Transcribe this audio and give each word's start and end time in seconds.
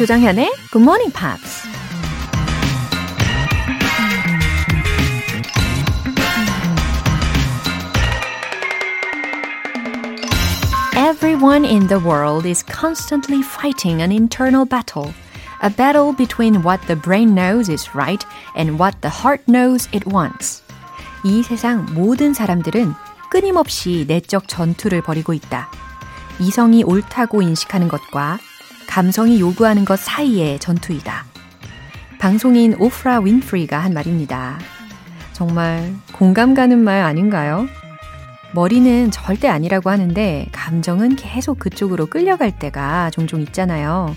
조정현의 0.00 0.52
Good 0.72 0.82
Morning 0.82 1.12
Pops. 1.12 1.66
Everyone 10.96 11.64
in 11.64 11.86
the 11.88 11.98
world 12.00 12.46
is 12.46 12.62
constantly 12.62 13.42
fighting 13.42 14.02
an 14.02 14.10
internal 14.10 14.64
battle. 14.64 15.12
A 15.62 15.70
battle 15.70 16.12
between 16.12 16.62
what 16.62 16.80
the 16.86 16.96
brain 16.96 17.34
knows 17.34 17.68
is 17.68 17.94
right 17.94 18.24
and 18.54 18.78
what 18.78 19.00
the 19.02 19.10
heart 19.10 19.42
knows 19.46 19.88
it 19.92 20.06
wants. 20.06 20.62
이 21.24 21.42
세상 21.42 21.86
모든 21.94 22.34
사람들은 22.34 22.94
끊임없이 23.30 24.04
내적 24.08 24.48
전투를 24.48 25.02
벌이고 25.02 25.32
있다. 25.32 25.70
이성이 26.40 26.82
옳다고 26.82 27.42
인식하는 27.42 27.88
것과 27.88 28.38
감성이 28.91 29.39
요구하는 29.39 29.85
것 29.85 29.97
사이의 29.97 30.59
전투이다. 30.59 31.23
방송인 32.19 32.75
오프라 32.77 33.21
윈프리가 33.21 33.79
한 33.79 33.93
말입니다. 33.93 34.59
정말 35.31 35.93
공감 36.11 36.53
가는 36.53 36.77
말 36.77 37.01
아닌가요? 37.01 37.69
머리는 38.53 39.09
절대 39.09 39.47
아니라고 39.47 39.89
하는데 39.89 40.45
감정은 40.51 41.15
계속 41.15 41.57
그쪽으로 41.57 42.07
끌려갈 42.07 42.59
때가 42.59 43.11
종종 43.11 43.39
있잖아요. 43.39 44.13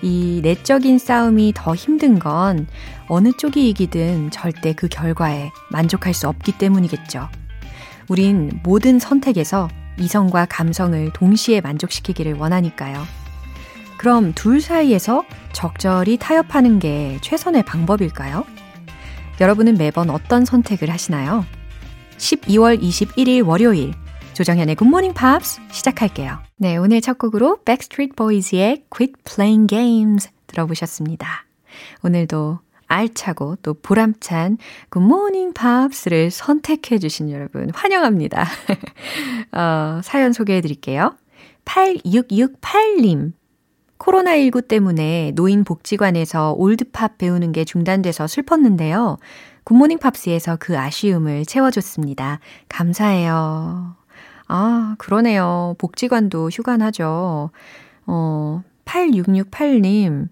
이 0.00 0.40
내적인 0.42 0.98
싸움이 0.98 1.52
더 1.54 1.74
힘든 1.74 2.18
건 2.18 2.68
어느 3.08 3.32
쪽이 3.32 3.68
이기든 3.68 4.30
절대 4.30 4.72
그 4.72 4.88
결과에 4.88 5.50
만족할 5.70 6.14
수 6.14 6.26
없기 6.26 6.52
때문이겠죠. 6.56 7.28
우린 8.08 8.60
모든 8.62 8.98
선택에서 8.98 9.68
이성과 9.98 10.46
감성을 10.46 11.12
동시에 11.12 11.60
만족시키기를 11.60 12.32
원하니까요. 12.32 13.25
그럼 13.98 14.32
둘 14.34 14.60
사이에서 14.60 15.24
적절히 15.52 16.16
타협하는 16.16 16.78
게 16.78 17.18
최선의 17.22 17.64
방법일까요? 17.64 18.44
여러분은 19.40 19.74
매번 19.74 20.10
어떤 20.10 20.44
선택을 20.44 20.90
하시나요? 20.90 21.44
12월 22.18 22.80
21일 22.80 23.46
월요일 23.46 23.92
조정현의 24.34 24.74
굿모닝 24.76 25.14
팝스 25.14 25.60
시작할게요. 25.70 26.38
네, 26.58 26.76
오늘 26.76 27.00
첫 27.00 27.18
곡으로 27.18 27.58
Backstreet 27.64 28.14
Boys의 28.16 28.84
Quit 28.90 29.14
Playing 29.24 29.66
Games 29.66 30.30
들어보셨습니다. 30.46 31.46
오늘도 32.02 32.60
알차고 32.86 33.56
또 33.62 33.74
보람찬 33.74 34.58
굿모닝 34.90 35.54
팝스를 35.54 36.30
선택해 36.30 36.98
주신 36.98 37.30
여러분 37.30 37.70
환영합니다. 37.74 38.46
어, 39.52 40.00
사연 40.02 40.32
소개해 40.32 40.60
드릴게요. 40.60 41.16
8668님. 41.64 43.32
코로나19 43.98 44.68
때문에 44.68 45.32
노인복지관에서 45.34 46.54
올드팝 46.56 47.18
배우는 47.18 47.52
게 47.52 47.64
중단돼서 47.64 48.26
슬펐는데요. 48.26 49.18
굿모닝 49.64 49.98
팝스에서 49.98 50.56
그 50.60 50.78
아쉬움을 50.78 51.44
채워줬습니다. 51.44 52.40
감사해요. 52.68 53.96
아, 54.48 54.94
그러네요. 54.98 55.74
복지관도 55.78 56.50
휴관하죠. 56.50 57.50
어, 58.06 58.62
8668님, 58.84 60.28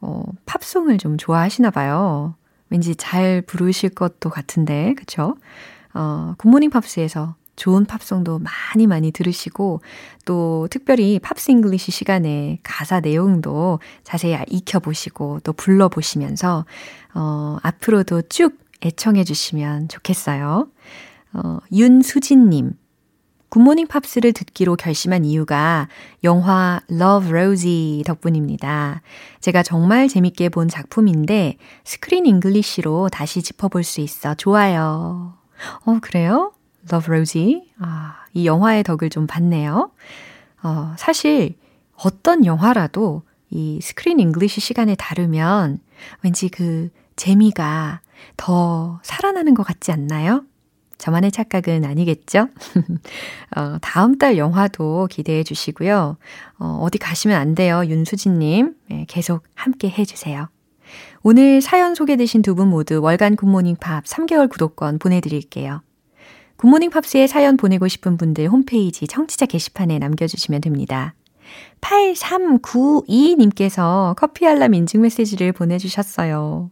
어, 0.00 0.22
팝송을 0.46 0.98
좀 0.98 1.16
좋아하시나 1.18 1.70
봐요. 1.70 2.34
왠지 2.70 2.94
잘 2.94 3.42
부르실 3.42 3.90
것도 3.90 4.30
같은데, 4.30 4.94
그쵸? 4.94 5.36
어, 5.94 6.34
굿모닝 6.38 6.70
팝스에서 6.70 7.34
좋은 7.56 7.84
팝송도 7.84 8.40
많이 8.40 8.86
많이 8.86 9.10
들으시고, 9.10 9.80
또 10.24 10.68
특별히 10.70 11.18
Pops 11.18 11.50
English 11.50 11.90
시간에 11.90 12.58
가사 12.62 13.00
내용도 13.00 13.80
자세히 14.04 14.36
익혀보시고, 14.48 15.40
또 15.42 15.52
불러보시면서, 15.52 16.64
어, 17.14 17.56
앞으로도 17.62 18.22
쭉 18.28 18.58
애청해 18.84 19.24
주시면 19.24 19.88
좋겠어요. 19.88 20.68
어, 21.32 21.58
윤수진님. 21.72 22.72
굿모닝 23.48 23.86
팝스를 23.86 24.32
듣기로 24.32 24.76
결심한 24.76 25.24
이유가 25.24 25.88
영화 26.24 26.80
Love 26.90 27.30
Rosie 27.30 28.02
덕분입니다. 28.04 29.02
제가 29.40 29.62
정말 29.62 30.08
재밌게 30.08 30.48
본 30.48 30.68
작품인데 30.68 31.56
Screen 31.84 32.26
English로 32.26 33.08
다시 33.10 33.42
짚어볼 33.42 33.84
수 33.84 34.00
있어 34.00 34.34
좋아요. 34.34 35.34
어, 35.84 35.98
그래요? 36.02 36.52
Love 36.92 37.06
Rosie? 37.12 37.70
아, 37.78 38.16
이 38.32 38.46
영화의 38.46 38.82
덕을 38.84 39.10
좀 39.10 39.26
봤네요. 39.26 39.90
어, 40.62 40.94
사실 40.98 41.54
어떤 41.96 42.44
영화라도 42.44 43.22
이 43.50 43.80
Screen 43.82 44.20
English 44.20 44.60
시간에 44.60 44.94
다루면 44.96 45.78
왠지 46.22 46.48
그 46.48 46.90
재미가 47.16 48.00
더 48.36 49.00
살아나는 49.02 49.54
것 49.54 49.62
같지 49.62 49.92
않나요? 49.92 50.44
저만의 50.98 51.30
착각은 51.30 51.84
아니겠죠? 51.84 52.48
어, 53.56 53.76
다음 53.82 54.16
달 54.18 54.38
영화도 54.38 55.08
기대해 55.10 55.42
주시고요. 55.44 56.16
어, 56.58 56.78
어디 56.82 56.98
가시면 56.98 57.36
안 57.38 57.54
돼요. 57.54 57.82
윤수진님. 57.84 58.74
네, 58.88 59.04
계속 59.08 59.42
함께 59.54 59.90
해주세요. 59.90 60.48
오늘 61.22 61.60
사연 61.60 61.94
소개되신 61.94 62.40
두 62.42 62.54
분 62.54 62.68
모두 62.68 63.00
월간 63.02 63.36
굿모닝 63.36 63.76
팝 63.76 64.04
3개월 64.04 64.48
구독권 64.48 64.98
보내드릴게요. 64.98 65.82
굿모닝 66.56 66.90
팝스에 66.90 67.26
사연 67.26 67.56
보내고 67.56 67.88
싶은 67.88 68.16
분들 68.16 68.48
홈페이지 68.48 69.06
청취자 69.06 69.46
게시판에 69.46 69.98
남겨주시면 69.98 70.60
됩니다. 70.62 71.14
8392님께서 71.80 74.14
커피 74.16 74.46
알람 74.46 74.74
인증 74.74 75.00
메시지를 75.02 75.52
보내주셨어요. 75.52 76.70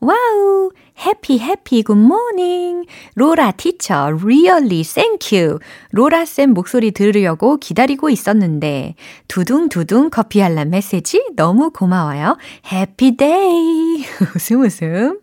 와우! 0.00 0.70
Happy 1.06 1.38
happy 1.38 1.82
good 1.82 2.16
morning! 2.16 2.84
Laura 3.14 3.52
teacher 3.52 4.18
really 4.24 4.82
thank 4.82 5.24
you! 5.24 5.58
로라쌤 5.92 6.54
목소리 6.54 6.90
들으려고 6.90 7.58
기다리고 7.58 8.10
있었는데 8.10 8.96
두둥두둥 9.28 10.10
커피 10.10 10.42
알람 10.42 10.70
메시지 10.70 11.24
너무 11.36 11.70
고마워요. 11.70 12.36
Happy 12.72 13.16
day! 13.16 14.04
웃음 14.34 14.62
웃음. 14.62 15.20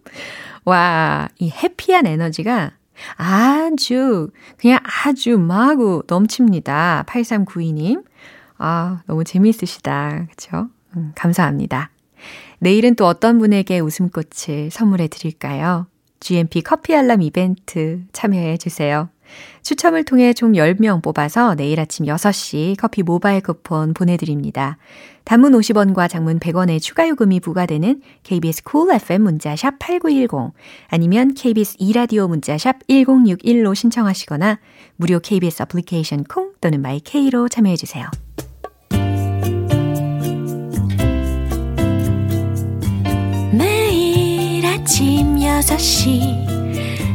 와, 0.64 1.28
이 1.40 1.50
happy한 1.50 2.08
에너지가 2.08 2.72
아주 3.16 4.30
그냥 4.58 4.80
아주 4.84 5.38
마구 5.38 6.04
넘칩니다. 6.08 7.06
8392님. 7.08 8.04
아, 8.58 9.02
너무 9.06 9.24
재미있으시다. 9.24 10.28
그쵸? 10.30 10.70
음, 10.96 11.12
감사합니다. 11.16 11.92
내일은 12.60 12.96
또 12.96 13.06
어떤 13.06 13.38
분에게 13.38 13.80
웃음꽃을 13.80 14.72
선물해 14.72 15.10
드릴까요? 15.10 15.88
GMP 16.20 16.62
커피 16.62 16.96
알람 16.96 17.22
이벤트 17.22 18.04
참여해 18.14 18.58
주세요. 18.58 19.10
추첨을 19.66 20.04
통해 20.04 20.32
총 20.34 20.54
10명 20.54 21.02
뽑아서 21.02 21.56
내일 21.56 21.80
아침 21.80 22.06
6시 22.06 22.78
커피 22.78 23.02
모바일 23.02 23.42
쿠폰 23.42 23.96
보내드립니다. 23.96 24.78
단문 25.24 25.54
50원과 25.54 26.08
장문 26.08 26.40
100원의 26.40 26.80
추가 26.80 27.10
요금이 27.10 27.40
부과되는 27.40 28.02
KBS 28.22 28.62
cool 28.70 28.96
FM 28.96 29.24
문자 29.24 29.56
샵 29.56 29.80
8910 29.80 30.54
아니면 30.88 31.34
KBS 31.34 31.78
이라디오 31.80 32.28
문자 32.28 32.60
샵 32.60 32.76
1061로 32.88 33.74
신청하시거나 33.74 34.60
무료 34.98 35.20
KBS 35.20 35.64
애플리케이션 35.64 36.24
콩 36.26 36.54
또는 36.62 36.84
마이케이로 36.84 37.50
참여해 37.50 37.76
주세요. 37.76 38.08
아침 44.86 45.38
6시 45.38 46.65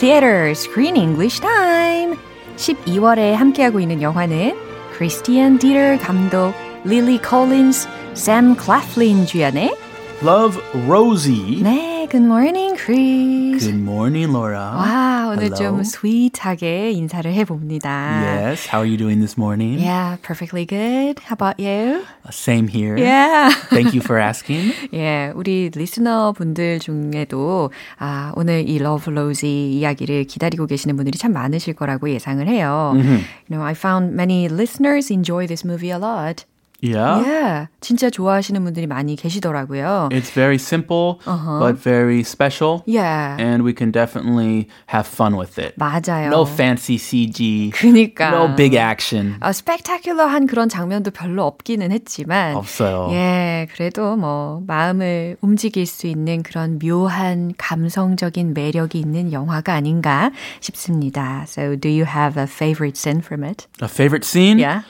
Theater 0.00 0.50
Screen 0.52 0.96
English 0.96 1.40
Time. 1.40 2.16
12월에 2.56 3.32
함께하고 3.32 3.78
있는 3.78 4.00
영화는 4.00 4.56
크리스티안 4.96 5.58
디터 5.58 5.98
감독, 6.00 6.54
릴리 6.84 7.20
콜린스, 7.20 7.86
샘 8.14 8.56
클래플린 8.56 9.26
주연의 9.26 9.76
Love 10.22 10.58
Rosie. 10.86 11.62
네, 11.62 12.08
Good 12.10 12.24
morning, 12.24 12.69
Chris. 12.83 13.63
Good 13.63 13.75
morning, 13.77 14.33
Laura. 14.33 14.73
와, 14.73 15.29
오늘 15.29 15.53
Hello. 15.53 15.55
좀 15.55 15.83
스윗하게 15.83 16.91
인사를 16.93 17.31
해봅니다. 17.31 18.49
Yes, 18.49 18.67
how 18.67 18.81
are 18.81 18.89
you 18.89 18.97
doing 18.97 19.19
this 19.19 19.37
morning? 19.37 19.77
Yeah, 19.79 20.17
perfectly 20.23 20.65
good. 20.65 21.21
How 21.21 21.35
about 21.37 21.59
you? 21.61 22.01
Uh, 22.25 22.31
Same 22.31 22.67
here. 22.67 22.97
Yeah. 22.97 23.51
Thank 23.69 23.93
you 23.93 24.01
for 24.01 24.17
asking. 24.19 24.73
예, 24.93 25.31
우리 25.35 25.69
리스너 25.69 26.31
분들 26.33 26.79
중에도 26.79 27.69
아, 27.99 28.31
오늘 28.35 28.67
이 28.67 28.79
러브 28.79 29.11
로지 29.11 29.73
이야기를 29.73 30.23
기다리고 30.23 30.65
계시는 30.65 30.95
분들이 30.95 31.19
참 31.19 31.33
많으실 31.33 31.75
거라고 31.75 32.09
예상을 32.09 32.47
해요. 32.47 32.93
You 32.95 33.21
know, 33.47 33.61
I 33.63 33.73
found 33.73 34.15
many 34.15 34.47
listeners 34.47 35.11
enjoy 35.13 35.45
this 35.45 35.63
movie 35.63 35.91
a 35.91 35.99
lot. 35.99 36.45
Yeah. 36.81 37.21
Yeah, 37.23 37.67
진짜 37.79 38.09
좋아하시는 38.09 38.63
분들이 38.63 38.87
많이 38.87 39.15
계시더라고요. 39.15 40.09
It's 40.11 40.31
very 40.31 40.57
simple, 40.57 41.19
but 41.25 41.77
very 41.77 42.21
special. 42.21 42.81
Yeah, 42.87 43.37
And 43.39 43.63
we 43.63 43.73
can 43.73 43.91
definitely 43.91 44.67
have 44.87 45.05
fun 45.07 45.37
with 45.37 45.59
it. 45.59 45.75
맞아요. 45.77 46.29
No 46.29 46.43
fancy 46.45 46.97
CG. 46.97 47.71
그니까. 47.73 48.31
No 48.31 48.55
big 48.55 48.75
action. 48.75 49.35
아, 49.41 49.51
스펙타큘러한 49.51 50.47
그런 50.47 50.69
장면도 50.69 51.11
별로 51.11 51.45
없기는 51.45 51.91
했지만 51.91 52.55
없어요. 52.55 53.09
예, 53.11 53.67
그래도 53.73 54.15
뭐 54.15 54.63
마음을 54.65 55.37
움직일 55.41 55.85
수 55.85 56.07
있는 56.07 56.41
그런 56.41 56.79
묘한 56.79 57.53
감성적인 57.57 58.53
매력이 58.55 58.99
있는 58.99 59.31
영화가 59.31 59.73
아닌가 59.73 60.31
싶습니다. 60.61 61.45
So, 61.47 61.75
do 61.75 61.89
you 61.89 62.05
have 62.05 62.41
a 62.41 62.47
favorite 62.47 62.97
scene 62.97 63.21
from 63.21 63.43
it? 63.43 63.67
A 63.81 63.87
favorite 63.87 64.25
scene? 64.25 64.57
Yeah. 64.57 64.81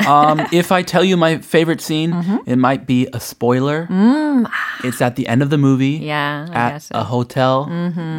Um, 0.00 0.40
if 0.50 0.72
I 0.72 0.80
tell 0.80 1.04
you 1.04 1.18
my 1.18 1.38
favorite 1.44 1.82
scene, 1.82 2.16
it 2.46 2.56
might 2.56 2.86
be 2.86 3.06
a 3.12 3.20
spoiler. 3.20 3.86
It's 4.82 5.02
at 5.02 5.16
the 5.16 5.28
end 5.28 5.42
of 5.42 5.50
the 5.50 5.58
movie. 5.58 6.00
Yeah, 6.00 6.48
I 6.48 6.54
At 6.56 6.70
guess 6.72 6.88
a 6.90 7.04
so. 7.04 7.04
hotel. 7.04 7.66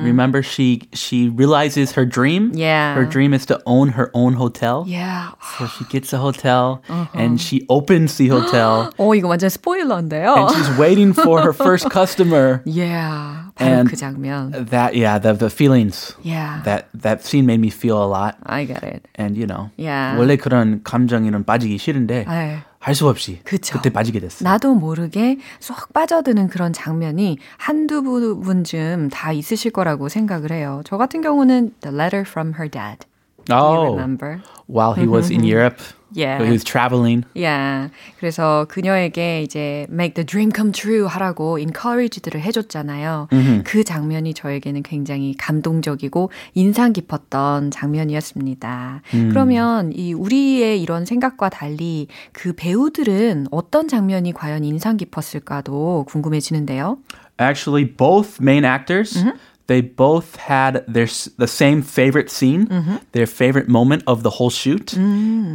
Remember, 0.06 0.44
she 0.44 0.84
she 0.94 1.28
realizes 1.30 1.94
her 1.94 2.06
dream. 2.06 2.52
Yeah. 2.54 2.94
Her 2.94 3.06
dream 3.06 3.34
is 3.34 3.48
to 3.48 3.58
own 3.66 3.90
her 3.98 4.12
own 4.14 4.34
hotel. 4.38 4.86
Yeah. 4.88 5.32
So 5.58 5.66
she 5.66 5.84
gets 5.90 6.14
a 6.14 6.20
hotel 6.22 6.84
and 7.18 7.42
she 7.42 7.66
opens 7.68 8.16
the 8.18 8.28
hotel 8.30 8.94
어, 9.00 9.16
이거 9.18 9.28
완전 9.28 9.50
스포일러인데요. 9.50 10.38
and 10.38 10.50
she's 10.54 10.70
waiting 10.78 11.14
for 11.14 11.42
her 11.42 11.52
first 11.52 11.90
customer. 11.90 12.62
yeah. 12.64 13.45
바로 13.57 13.71
And 13.73 13.91
그 13.91 13.97
장면. 13.97 14.51
That 14.71 14.95
yeah, 14.95 15.19
the 15.21 15.37
the 15.37 15.51
feelings. 15.51 16.15
Yeah. 16.23 16.63
That 16.65 16.87
that 17.01 17.25
scene 17.27 17.45
made 17.47 17.59
me 17.61 17.69
feel 17.69 17.97
a 17.99 18.07
lot. 18.07 18.37
I 18.45 18.67
get 18.67 18.85
it. 18.87 19.03
And 19.19 19.37
you 19.37 19.47
know, 19.47 19.71
Yeah. 19.77 20.19
원래 20.19 20.37
그런 20.37 20.83
감정에는 20.85 21.45
빠지기 21.45 21.79
싫은데 21.79 22.25
아유. 22.29 22.57
할수 22.79 23.09
없이 23.09 23.41
그쵸. 23.45 23.75
그때 23.79 23.91
빠지게 23.91 24.21
됐어. 24.21 24.45
나도 24.45 24.75
모르게 24.75 25.39
쏙 25.59 25.93
빠져드는 25.93 26.49
그런 26.49 26.73
장면이 26.73 27.39
한두 27.57 28.03
부분쯤 28.03 29.09
다 29.11 29.33
있으실 29.33 29.73
거라고 29.73 30.09
생각을 30.09 30.53
해요. 30.53 30.83
저 30.85 30.97
같은 30.97 31.21
경우는 31.21 31.73
The 31.81 31.97
Letter 31.97 32.25
from 32.29 32.53
Her 32.55 32.71
Dad. 32.71 33.07
Do 33.47 33.55
you 33.55 33.63
Oh, 33.65 33.87
remember? 33.95 34.43
while 34.69 34.95
he 34.95 35.07
was 35.09 35.31
in 35.33 35.43
Europe, 35.45 35.79
Yeah. 36.17 36.43
was 36.51 36.65
traveling. 36.65 37.25
Yeah. 37.35 37.91
그래서 38.19 38.67
그녀에게 38.69 39.43
이제 39.43 39.87
make 39.91 40.15
the 40.15 40.25
dream 40.25 40.51
come 40.55 40.73
true 40.73 41.07
하라고 41.07 41.59
encourage들을 41.59 42.41
해줬잖아요. 42.41 43.29
그 43.65 43.85
장면이 43.85 44.33
저에게는 44.35 44.83
굉장히 44.83 45.37
감동적이고 45.37 46.31
인상 46.55 46.93
깊었던 46.93 47.71
장면이었습니다. 47.71 49.03
그러면 49.31 49.93
이 49.93 50.15
우리의 50.15 50.81
이런 50.81 51.05
생각과 51.05 51.51
달리 51.51 52.09
그 52.33 52.55
배우들은 52.55 53.49
어떤 53.51 53.87
장면이 53.87 54.33
과연 54.33 54.65
인상 54.65 54.97
깊었을까도 54.97 56.07
궁금해지는데요. 56.09 56.99
Actually, 57.39 57.85
both 57.85 58.39
main 58.41 58.65
actors. 58.65 59.23
They 59.68 59.80
both 59.80 60.36
had 60.36 60.84
their 60.86 61.06
s- 61.08 61.30
the 61.38 61.48
same 61.48 61.82
favorite 61.82 62.30
scene, 62.30 62.68
their 63.14 63.26
favorite 63.26 63.70
moment 63.70 64.04
of 64.06 64.22
the 64.22 64.32
whole 64.32 64.50
shoot. 64.50 64.92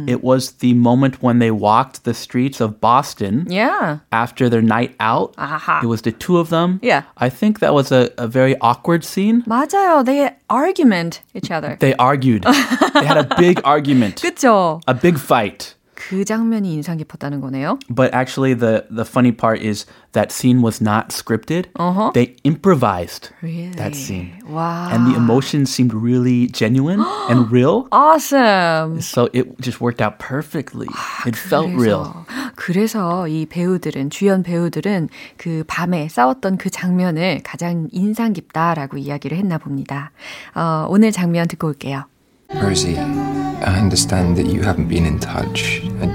It 0.09 0.23
was 0.23 0.53
the 0.57 0.73
moment 0.73 1.21
when 1.21 1.37
they 1.37 1.51
walked 1.51 2.03
the 2.03 2.15
streets 2.15 2.59
of 2.59 2.81
Boston 2.81 3.45
Yeah. 3.47 3.99
after 4.11 4.49
their 4.49 4.63
night 4.63 4.95
out. 4.99 5.35
아하. 5.37 5.83
It 5.83 5.87
was 5.87 6.01
the 6.01 6.11
two 6.11 6.39
of 6.39 6.49
them. 6.49 6.79
Yeah. 6.81 7.03
I 7.17 7.29
think 7.29 7.59
that 7.59 7.75
was 7.75 7.91
a, 7.91 8.09
a 8.17 8.25
very 8.27 8.55
awkward 8.59 9.03
scene. 9.05 9.43
맞아요. 9.45 10.03
They 10.03 10.31
argument 10.49 11.21
each 11.35 11.51
other. 11.51 11.77
They 11.79 11.93
argued. 11.99 12.41
they 12.97 13.05
had 13.05 13.17
a 13.21 13.27
big 13.37 13.61
argument, 13.63 14.23
그쵸? 14.23 14.81
a 14.87 14.95
big 14.95 15.19
fight. 15.19 15.75
그 16.01 16.23
장면이 16.23 16.71
인상 16.75 16.97
깊었다는 16.97 17.41
거네요. 17.41 17.79
But 17.89 18.13
actually, 18.13 18.53
the, 18.53 18.85
the 18.89 19.03
funny 19.03 19.31
part 19.31 19.59
is 19.61 19.87
that 20.13 20.31
scene 20.31 20.61
was 20.61 20.79
not 20.79 21.09
scripted. 21.09 21.65
They 22.13 22.35
improvised 22.43 23.31
that 23.75 23.95
scene. 23.95 24.31
와. 24.45 24.89
And 24.93 25.07
the 25.07 25.17
emotions 25.17 25.73
seemed 25.73 25.93
really 25.93 26.47
genuine 26.53 27.03
and 27.29 27.51
real. 27.51 27.87
Awesome. 27.91 29.01
So 29.01 29.29
it 29.33 29.59
just 29.59 29.81
worked 29.81 29.99
out 29.99 30.19
perfectly. 30.19 30.87
It 31.25 31.35
felt 31.35 31.73
real. 31.73 32.13
그래서 32.55 33.27
이 33.27 33.47
배우들은 33.47 34.11
주연 34.11 34.43
배우들은 34.43 35.09
그 35.37 35.63
밤에 35.65 36.09
싸웠던 36.09 36.57
그 36.57 36.69
장면을 36.69 37.41
가장 37.43 37.87
인상 37.91 38.33
깊다라고 38.33 38.97
이야기를 38.97 39.35
했나 39.35 39.57
봅니다. 39.57 40.11
어, 40.53 40.85
오늘 40.89 41.11
장면 41.11 41.47
듣고 41.47 41.67
올게요. 41.69 42.05
Rosie, 42.49 42.95
I 43.65 43.79
understand 43.79 44.37
that 44.37 44.47
you 44.47 44.61
haven't 44.61 44.87
been 44.87 45.05
in 45.05 45.19
touch. 45.19 45.81
I, 46.01 46.07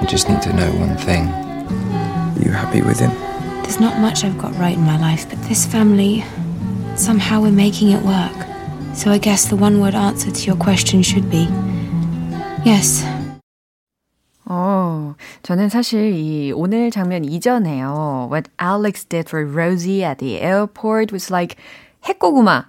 I 0.00 0.04
just 0.06 0.28
need 0.28 0.42
to 0.42 0.52
know 0.52 0.70
one 0.72 0.96
thing. 0.96 1.28
Are 1.28 2.42
you 2.42 2.50
happy 2.52 2.82
with 2.82 2.98
him? 2.98 3.10
There's 3.62 3.80
not 3.80 3.98
much 4.00 4.24
I've 4.24 4.38
got 4.38 4.56
right 4.58 4.76
in 4.76 4.82
my 4.82 4.98
life, 4.98 5.28
but 5.28 5.40
this 5.48 5.64
family, 5.64 6.24
somehow 6.96 7.40
we're 7.40 7.52
making 7.52 7.90
it 7.92 8.02
work. 8.02 8.34
So 8.94 9.10
I 9.10 9.18
guess 9.18 9.46
the 9.46 9.56
one 9.56 9.80
word 9.80 9.94
answer 9.94 10.30
to 10.30 10.46
your 10.46 10.56
question 10.56 11.02
should 11.02 11.30
be 11.30 11.46
yes. 12.64 13.04
어, 14.44 15.14
저는 15.44 15.68
사실 15.68 16.12
이 16.12 16.52
오늘 16.52 16.90
장면 16.90 17.24
이전에요. 17.24 18.26
What 18.28 18.50
Alex 18.58 19.04
did 19.08 19.28
for 19.28 19.46
Rosie 19.46 20.02
at 20.02 20.18
the 20.18 20.40
airport 20.40 21.12
was 21.12 21.30
like 21.30 21.56
핵고구마. 22.04 22.66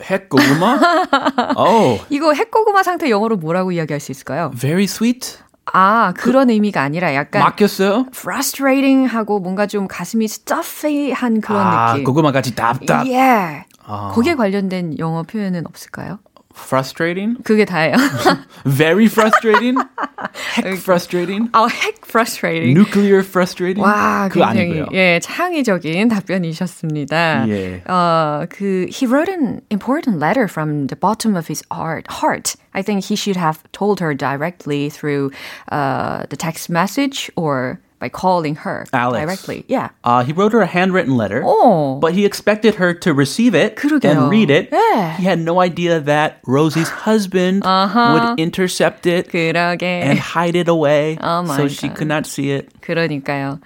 핵고구마? 0.00 0.78
oh, 1.56 2.04
이거 2.10 2.32
핵고구마 2.32 2.82
상태 2.82 3.10
영어로 3.10 3.36
뭐라고 3.36 3.72
이야기할 3.72 4.00
수 4.00 4.12
있을까요? 4.12 4.50
very 4.56 4.84
sweet. 4.84 5.38
아, 5.72 6.12
그런 6.16 6.50
의미가 6.50 6.82
아니라 6.82 7.14
약간 7.14 7.42
막혔어요? 7.42 8.06
frustrating 8.14 9.06
하고 9.06 9.38
뭔가 9.38 9.66
좀 9.66 9.86
가슴이 9.86 10.24
stuffy한 10.24 11.40
그런 11.40 11.60
아, 11.60 11.92
느낌. 11.92 12.04
고구마같이 12.04 12.54
답답. 12.54 13.06
예. 13.06 13.64
거기에 14.12 14.34
관련된 14.34 14.98
영어 14.98 15.22
표현은 15.22 15.66
없을까요? 15.66 16.18
Frustrating? 16.57 17.37
그게 17.43 17.65
다예요. 17.65 17.95
Very 18.65 19.05
frustrating? 19.05 19.77
핵 20.55 20.65
frustrating? 20.81 21.49
아, 21.53 21.67
핵 21.67 22.01
frustrating. 22.03 22.73
Nuclear 22.73 23.19
frustrating? 23.21 23.79
와, 23.79 24.27
그거 24.27 24.47
굉장히 24.47 24.81
아니고요. 24.81 24.87
예, 24.93 25.19
창의적인 25.21 26.09
답변이셨습니다. 26.09 27.47
예. 27.49 27.83
어, 27.87 28.45
그 28.49 28.87
he 28.89 29.05
wrote 29.05 29.29
an 29.29 29.61
important 29.69 30.19
letter 30.19 30.47
from 30.47 30.87
the 30.87 30.95
bottom 30.95 31.35
of 31.35 31.47
his 31.47 31.63
heart. 31.71 32.07
heart. 32.09 32.55
I 32.73 32.81
think 32.81 33.05
he 33.05 33.15
should 33.15 33.37
have 33.37 33.61
told 33.71 33.99
her 33.99 34.15
directly 34.15 34.89
through 34.89 35.31
uh, 35.71 36.25
the 36.29 36.35
text 36.35 36.69
message 36.71 37.29
or 37.35 37.79
by 38.01 38.09
calling 38.09 38.53
her 38.61 38.85
Alex. 38.93 39.25
directly. 39.25 39.65
Yeah. 39.67 39.89
Uh, 40.03 40.23
he 40.23 40.31
wrote 40.31 40.53
her 40.53 40.61
a 40.61 40.67
handwritten 40.67 41.17
letter, 41.17 41.41
어. 41.43 41.99
but 41.99 42.13
he 42.13 42.25
expected 42.25 42.75
her 42.75 42.93
to 42.93 43.11
receive 43.11 43.55
it 43.55 43.75
그러게요. 43.75 44.05
and 44.11 44.29
read 44.29 44.51
it. 44.51 44.69
예. 44.71 45.15
He 45.17 45.23
had 45.25 45.39
no 45.39 45.59
idea 45.61 45.99
that 46.01 46.37
Rosie's 46.45 46.89
husband 46.89 47.63
would 47.65 48.39
intercept 48.39 49.07
it 49.07 49.29
그러게. 49.31 49.81
and 49.81 50.19
hide 50.19 50.55
it 50.55 50.67
away, 50.67 51.17
Oh 51.21 51.41
my 51.41 51.57
so 51.57 51.67
she 51.67 51.87
God. 51.87 51.97
could 51.97 52.07
not 52.07 52.25
see 52.27 52.51
it. 52.51 52.69
그러니까요. 52.81 53.59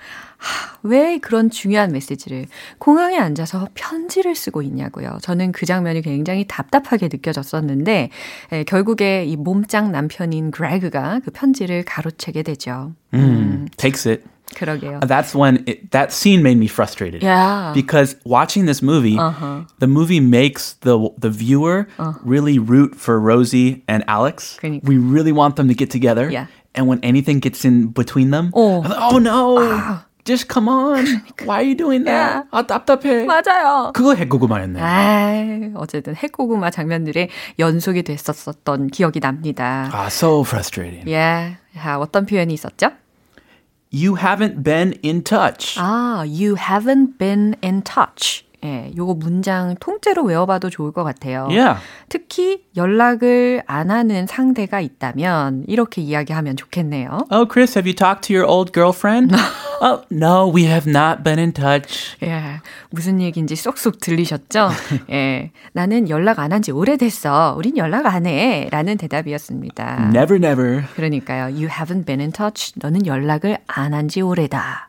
하, 0.47 0.79
왜 0.83 1.19
그런 1.19 1.51
중요한 1.51 1.91
메시지를 1.93 2.47
공항에 2.79 3.19
앉아서 3.19 3.69
편지를 3.75 4.35
쓰고 4.37 4.63
있냐고요. 4.63 5.19
저는 5.23 5.51
그 5.53 5.67
장면이 5.67 6.03
굉장히 6.03 6.47
답답하게 6.47 7.09
느껴졌었는데 7.11 8.11
에, 8.53 8.65
결국에 8.65 9.25
이 9.25 9.37
몸짱 9.37 9.91
남편인 9.91 10.53
그레그가 10.53 11.21
그 11.25 11.31
편지를 11.33 11.85
가로채게 11.85 12.43
되죠. 12.45 12.93
Mm, 13.13 13.67
takes 13.77 14.07
it. 14.07 14.23
그러게요. 14.55 15.01
That's 15.01 15.35
when 15.35 15.65
it, 15.67 15.91
that 15.91 16.13
scene 16.13 16.41
made 16.41 16.57
me 16.57 16.69
frustrated. 16.69 17.21
Yeah. 17.23 17.73
Because 17.75 18.15
watching 18.25 18.67
this 18.67 18.81
movie, 18.81 19.19
the 19.81 19.89
movie 19.89 20.21
makes 20.21 20.75
the 20.83 21.11
the 21.19 21.31
viewer 21.31 21.89
really 22.23 22.61
root 22.61 22.95
for 22.95 23.19
Rosie 23.19 23.83
and 23.89 24.05
Alex. 24.07 24.57
그러니까. 24.63 24.87
We 24.87 24.99
really 24.99 25.33
want 25.33 25.57
them 25.57 25.67
to 25.67 25.75
get 25.75 25.91
together. 25.91 26.31
Yeah. 26.31 26.47
And 26.77 26.87
when 26.87 27.01
anything 27.03 27.41
gets 27.41 27.65
in 27.65 27.89
between 27.89 28.31
them, 28.31 28.53
어. 28.55 28.85
I'm 28.85 28.91
like, 28.91 29.13
oh 29.13 29.19
no, 29.19 29.59
just 30.27 30.49
come 30.53 30.69
on. 30.69 31.07
Why 31.47 31.63
are 31.63 31.65
you 31.65 31.75
doing 31.77 32.05
that? 32.05 32.47
아 32.51 32.67
답답해. 32.67 33.25
맞아요. 33.25 33.93
그거 33.95 34.15
핵고구마였네. 34.15 34.81
아, 34.83 35.71
어쨌든 35.77 36.15
핵고구마 36.15 36.71
장면들의 36.71 37.31
연속이 37.59 38.03
됐었었던 38.03 38.89
기억이 38.89 39.21
납니다. 39.21 39.89
Ah, 39.95 40.09
so 40.09 40.43
frustrating. 40.43 41.07
Yeah. 41.09 41.57
자, 41.75 41.99
어떤 41.99 42.27
표현이 42.27 42.53
있었죠? 42.55 42.91
You 43.93 44.17
haven't 44.17 44.63
been 44.65 44.99
in 45.05 45.23
touch. 45.23 45.79
아, 45.79 46.25
you 46.27 46.57
haven't 46.57 47.19
been 47.19 47.55
in 47.63 47.83
touch. 47.83 48.45
예, 48.67 48.91
요거 48.97 49.15
문장 49.15 49.77
통째로 49.79 50.25
외워봐도 50.25 50.71
좋을 50.71 50.91
것 50.91 51.05
같아요. 51.05 51.47
Yeah. 51.49 51.79
특히 52.09 52.65
연락을 52.77 53.63
안 53.67 53.91
하는 53.93 54.27
상대가 54.27 54.81
있다면 54.81 55.65
이렇게 55.69 56.03
이야기하면 56.03 56.57
좋겠네요. 56.57 57.27
Oh, 57.31 57.47
Chris, 57.49 57.79
have 57.79 57.87
you 57.87 57.95
talked 57.95 58.27
to 58.27 58.35
your 58.35 58.45
old 58.51 58.73
girlfriend? 58.73 59.33
oh, 59.81 60.03
no, 60.11 60.49
we 60.53 60.65
have 60.65 60.91
not 60.91 61.23
been 61.23 61.39
in 61.39 61.53
touch. 61.53 62.17
예, 62.25 62.61
무슨 62.91 63.21
얘기인지 63.21 63.55
쏙쏙 63.55 64.01
들리셨죠? 64.01 64.71
예, 65.11 65.53
나는 65.73 66.09
연락 66.11 66.41
안 66.41 66.51
한 66.53 66.63
지 66.63 66.73
오래됐어. 66.73 67.55
우린 67.57 67.77
연락 67.77 68.07
안 68.07 68.27
해. 68.27 68.67
라는 68.73 68.97
대답이었습니다. 68.97 70.11
Never, 70.13 70.37
never. 70.37 70.83
그러니까요. 70.97 71.45
You 71.55 71.69
haven't 71.69 72.05
been 72.07 72.19
in 72.21 72.33
touch. 72.33 72.73
너는 72.77 73.07
연락을 73.07 73.59
안 73.69 73.93
한 73.95 74.09
지 74.09 74.23
오래다. 74.23 74.89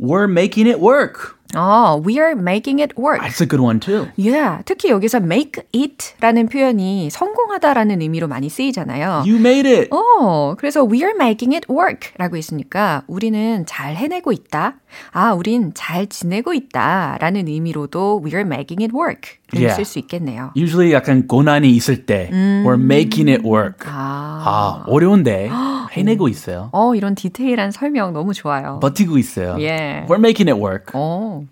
We're 0.00 0.30
making 0.30 0.66
it 0.70 0.80
work. 0.80 1.34
어, 1.56 2.00
we 2.06 2.18
are 2.18 2.32
making 2.32 2.80
it 2.80 2.94
work. 2.96 3.20
That's 3.20 3.40
a 3.42 3.46
good 3.46 3.60
one, 3.62 3.80
too. 3.80 4.08
Yeah, 4.18 4.62
특히 4.64 4.90
여기서 4.90 5.18
make 5.18 5.62
it라는 5.74 6.48
표현이 6.48 7.10
성공하다라는 7.10 8.00
의미로 8.00 8.28
많이 8.28 8.48
쓰이잖아요. 8.48 9.24
You 9.26 9.36
made 9.36 9.68
it. 9.68 9.88
어, 9.90 10.54
그래서 10.56 10.84
we 10.84 11.02
are 11.02 11.14
making 11.14 11.54
it 11.54 11.66
work 11.70 12.12
라고 12.18 12.36
했으니까 12.36 13.02
우리는 13.06 13.64
잘 13.66 13.96
해내고 13.96 14.32
있다. 14.32 14.76
아, 15.12 15.32
우린 15.32 15.72
잘 15.74 16.06
지내고 16.06 16.54
있다 16.54 17.18
라는 17.20 17.48
의미로도 17.48 18.22
we 18.24 18.30
are 18.32 18.46
making 18.46 18.82
it 18.82 18.94
work 18.96 19.38
를 19.52 19.62
Yeah. 19.62 19.74
쓸수 19.76 19.98
있겠네요. 20.00 20.52
Usually 20.56 20.92
약간 20.92 21.26
고난이 21.26 21.70
있을 21.70 22.06
때 22.06 22.30
we're 22.32 22.80
making 22.80 23.30
it 23.30 23.42
work. 23.44 23.86
아, 23.86 24.44
아, 24.46 24.84
어려운데 24.86 25.50
해내고 25.92 26.28
있어요. 26.28 26.70
어, 26.72 26.94
이런 26.94 27.14
디테일한 27.14 27.72
설명 27.72 28.12
너무 28.12 28.32
좋아요. 28.32 28.78
버티고 28.80 29.18
있어요. 29.18 29.52
Yeah. 29.54 30.06
We're 30.06 30.18
making 30.20 30.48
it 30.50 30.60
work. 30.60 30.92
어, 30.94 31.44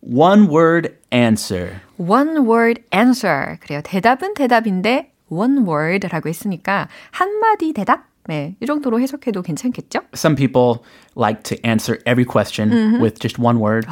One 0.00 0.48
word 0.48 0.94
answer. 1.12 1.80
one 1.98 2.46
word 2.46 2.82
answer. 2.94 3.56
그래요. 3.60 3.80
대답은 3.82 4.34
대답인데 4.34 5.10
one 5.28 5.66
word라고 5.66 6.28
했으니까 6.28 6.86
한마디 7.10 7.72
대답? 7.72 8.04
네, 8.27 8.55
이 8.61 8.65
정도로 8.65 8.99
해석해도 8.99 9.41
괜찮겠죠? 9.41 10.01
Some 10.15 10.35
people 10.35 10.83
like 11.17 11.43
to 11.43 11.57
answer 11.67 11.99
every 12.05 12.25
question 12.25 12.99
with 13.01 13.19
just 13.19 13.41
one 13.41 13.59
word. 13.59 13.87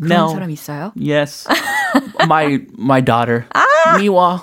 그런 0.00 0.08
no. 0.26 0.28
사람 0.32 0.50
있어요? 0.50 0.92
Yes. 0.96 1.46
my 2.26 2.60
my 2.78 3.02
daughter. 3.04 3.44
미워. 3.98 4.40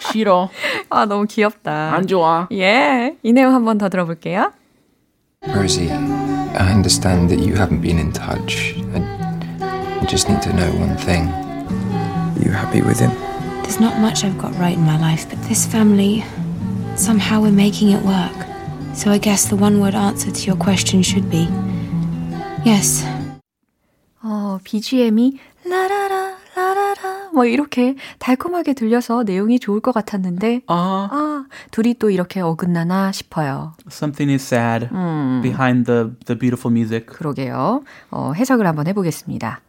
싫어. 0.00 0.48
아, 0.90 1.04
너무 1.06 1.26
귀엽다. 1.26 1.92
안 1.94 2.06
좋아. 2.06 2.48
예, 2.52 3.16
이 3.22 3.32
내용 3.32 3.52
한 3.54 3.64
번 3.64 3.78
더 3.78 3.88
들어볼게요. 3.88 4.52
Rosie, 5.54 5.90
I 5.90 6.72
understand 6.72 7.28
that 7.30 7.40
you 7.44 7.54
haven't 7.54 7.80
been 7.80 7.98
in 7.98 8.10
touch. 8.12 8.74
I, 8.94 9.00
I 10.00 10.04
just 10.06 10.28
need 10.28 10.42
to 10.42 10.52
know 10.52 10.70
one 10.80 10.96
thing. 10.96 11.28
Are 11.28 12.42
you 12.42 12.50
happy 12.52 12.80
with 12.82 12.98
him? 12.98 13.10
There's 13.62 13.78
not 13.80 14.00
much 14.00 14.24
I've 14.24 14.38
got 14.38 14.56
right 14.58 14.76
in 14.76 14.84
my 14.84 14.98
life, 14.98 15.28
but 15.28 15.38
this 15.46 15.66
family, 15.66 16.24
somehow 16.96 17.40
we're 17.42 17.52
making 17.52 17.90
it 17.90 18.02
work. 18.02 18.34
So 18.93 19.11
I 19.11 19.17
guess 19.19 19.47
the 19.49 19.55
one 19.61 19.79
word 19.81 19.95
answer 19.95 20.31
to 20.31 20.41
your 20.45 20.57
question 20.57 21.01
should 21.03 21.29
be 21.29 21.47
yes. 22.65 23.03
어, 24.23 24.59
BGM이 24.63 25.39
라라라 25.65 26.35
라라라 26.55 27.29
뭐 27.33 27.45
이렇게 27.45 27.95
달콤하게 28.19 28.73
들려서 28.73 29.23
내용이 29.23 29.59
좋을 29.59 29.81
것 29.81 29.91
같았는데 29.91 30.61
아, 30.67 31.09
아, 31.11 31.45
둘이 31.71 31.95
또 31.95 32.09
이렇게 32.09 32.39
어긋나나 32.39 33.11
싶어요. 33.11 33.73
something 33.89 34.31
is 34.31 34.43
sad 34.45 34.87
behind 35.41 35.85
the 35.85 36.11
the 36.25 36.37
beautiful 36.37 36.71
music. 36.71 37.07
그러게요. 37.07 37.83
어, 38.11 38.31
해석을 38.35 38.65
한번 38.67 38.87
해보겠습니다. 38.87 39.61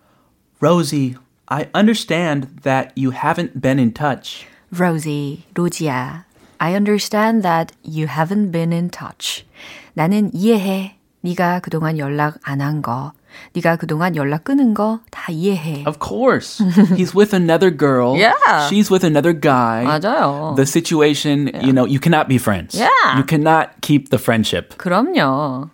Rosie, 0.61 1.17
I 1.47 1.67
understand 1.75 2.49
that 2.63 2.93
you 2.97 3.11
haven't 3.13 3.61
been 3.61 3.79
in 3.79 3.93
touch. 3.93 4.47
Rosie, 4.73 5.43
로지야. 5.55 6.25
I 6.64 6.76
understand 6.76 7.42
that 7.44 7.72
you 7.84 8.08
haven't 8.08 8.52
been 8.52 8.72
in 8.74 8.90
touch. 8.90 9.46
나는 9.94 10.32
이해해. 10.34 10.96
네가 11.22 11.60
그동안 11.60 11.98
연락 11.98 12.38
안 12.44 12.62
한 12.62 12.82
거. 12.82 13.14
네가 13.54 13.76
그동안 13.76 14.16
연락 14.16 14.44
끊은 14.44 14.74
거 14.74 15.00
다 15.12 15.32
이해해. 15.32 15.84
Of 15.86 16.00
course. 16.00 16.64
He's 16.96 17.14
with 17.14 17.34
another 17.34 17.70
girl. 17.70 18.18
Yeah. 18.18 18.34
She's 18.70 18.90
with 18.90 19.06
another 19.06 19.34
guy. 19.34 19.84
맞아요. 19.86 20.56
The 20.56 20.66
situation, 20.66 21.52
you 21.62 21.72
know, 21.74 21.86
you 21.86 22.00
cannot 22.00 22.28
be 22.28 22.38
friends. 22.38 22.76
Yeah. 22.80 23.18
You 23.18 23.24
cannot 23.24 23.82
keep 23.82 24.10
the 24.10 24.18
friendship. 24.18 24.76
그럼요. 24.78 25.70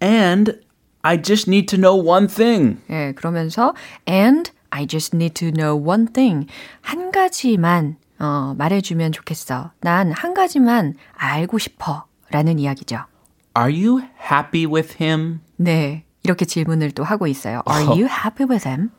And 0.00 0.58
I 1.02 1.16
just 1.16 1.46
need 1.48 1.68
to 1.68 1.76
know 1.78 1.94
one 1.94 2.26
thing. 2.28 2.78
예, 2.90 3.12
그러면서 3.14 3.74
and 4.06 4.50
I 4.70 4.84
just 4.86 5.14
need 5.14 5.34
to 5.36 5.52
know 5.52 5.76
one 5.76 6.06
thing. 6.08 6.48
한 6.82 7.12
가지만 7.12 7.96
어, 8.21 8.53
말해주면 8.57 9.11
좋겠어. 9.11 9.71
난 9.81 10.11
한 10.11 10.33
가지만 10.33 10.93
알고 11.17 11.57
싶어. 11.57 12.05
라는 12.29 12.59
이야기죠. 12.59 12.97
Are 13.57 13.73
you 13.85 14.01
happy 14.31 14.65
with 14.71 15.03
him? 15.03 15.39
네, 15.57 16.03
이렇게 16.23 16.45
질문을 16.45 16.91
또 16.91 17.03
하고 17.03 17.27
있어요. 17.27 17.61
Are 17.69 17.85
you 17.85 18.05
happy 18.05 18.47
with 18.49 18.67
him? 18.67 18.89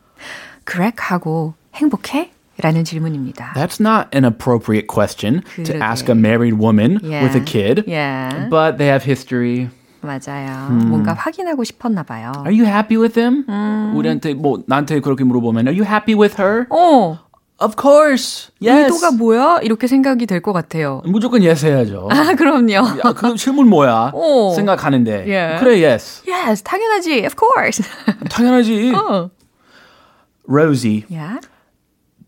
그렉하고 0.64 1.55
행복해? 1.75 2.33
라는 2.59 2.85
질문입니다. 2.85 3.55
That's 3.55 3.81
not 3.81 4.09
an 4.14 4.25
appropriate 4.25 4.87
question 4.87 5.41
to 5.64 5.64
그러게. 5.75 5.83
ask 5.83 6.09
a 6.12 6.19
married 6.19 6.59
woman 6.61 6.99
Yeah. 7.02 7.25
with 7.25 7.35
a 7.37 7.43
kid. 7.45 7.85
Yeah, 7.88 8.49
But 8.50 8.76
they 8.76 8.88
have 8.91 9.05
history. 9.05 9.71
맞아요. 10.02 10.69
음. 10.69 10.88
뭔가 10.91 11.14
확인하고 11.14 11.64
싶었나 11.64 12.02
봐요. 12.02 12.33
Are 12.45 12.52
you 12.52 12.67
happy 12.67 12.99
with 13.00 13.19
him? 13.19 13.45
음. 13.49 13.93
우리한테 13.97 14.35
뭐 14.35 14.62
나한테 14.67 15.00
그렇게 15.00 15.25
물어보면 15.25 15.67
Are 15.69 15.79
you 15.79 15.88
happy 15.88 16.14
with 16.14 16.41
her? 16.41 16.67
어, 16.71 17.19
Of 17.62 17.75
course. 17.75 18.51
Yes. 18.62 18.86
의도가 18.93 19.12
뭐야? 19.17 19.60
이렇게 19.63 19.88
생각이 19.88 20.27
될 20.27 20.41
것 20.41 20.53
같아요. 20.53 21.01
무조건 21.05 21.41
yes 21.41 21.65
해야죠. 21.65 22.07
아, 22.12 22.36
그럼요. 22.36 22.74
야, 22.74 23.13
그 23.15 23.36
질문 23.36 23.67
뭐야? 23.67 24.12
어. 24.13 24.53
생각하는데. 24.55 25.25
예. 25.27 25.57
그래, 25.60 25.84
yes. 25.84 26.22
Yes, 26.29 26.62
당연하지. 26.62 27.25
Of 27.25 27.34
course. 27.36 27.81
당연하지. 28.29 28.93
어. 28.93 29.31
Rosie, 30.48 31.05
Yeah. 31.10 31.39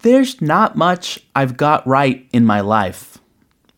there's 0.02 0.42
not 0.42 0.76
much 0.76 1.20
I've 1.36 1.56
got 1.58 1.86
right 1.86 2.26
in 2.34 2.44
my 2.46 2.60
life. 2.62 3.20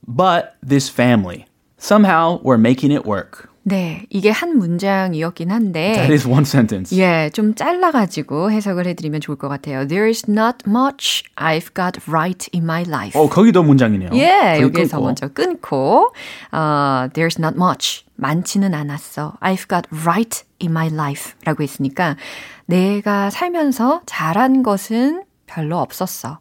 But 0.07 0.55
this 0.63 0.89
family. 0.89 1.45
Somehow 1.77 2.39
we're 2.43 2.57
making 2.57 2.91
it 2.91 3.05
work. 3.05 3.44
네, 3.68 4.06
이게 4.10 4.30
한 4.30 4.58
문장이었긴 4.58 5.50
한데. 5.50 5.94
That 5.94 6.12
is 6.12 6.24
one 6.28 6.42
sentence. 6.42 6.96
예, 6.96 7.30
좀 7.30 7.56
잘라가지고 7.56 8.52
해석을 8.52 8.86
해드리면 8.86 9.20
좋을 9.20 9.36
것 9.36 9.48
같아요. 9.48 9.88
There's 9.88 10.30
not 10.30 10.58
much 10.68 11.24
I've 11.34 11.74
got 11.74 11.98
right 12.08 12.48
in 12.54 12.62
my 12.62 12.84
life. 12.86 13.20
어, 13.20 13.28
거기도 13.28 13.64
문장이네요. 13.64 14.10
예, 14.12 14.60
끊고. 14.72 15.00
먼저 15.00 15.26
끊고, 15.26 16.12
어, 16.52 17.08
there's 17.12 17.40
not 17.40 17.56
much. 17.56 18.04
많지는 18.14 18.72
않았어. 18.72 19.36
I've 19.40 19.68
got 19.68 19.88
right 19.90 20.44
in 20.62 20.70
my 20.70 20.86
life. 20.86 21.32
라고 21.44 21.64
했으니까, 21.64 22.14
내가 22.66 23.30
살면서 23.30 24.02
잘한 24.06 24.62
것은 24.62 25.24
별로 25.46 25.78
없었어. 25.78 26.38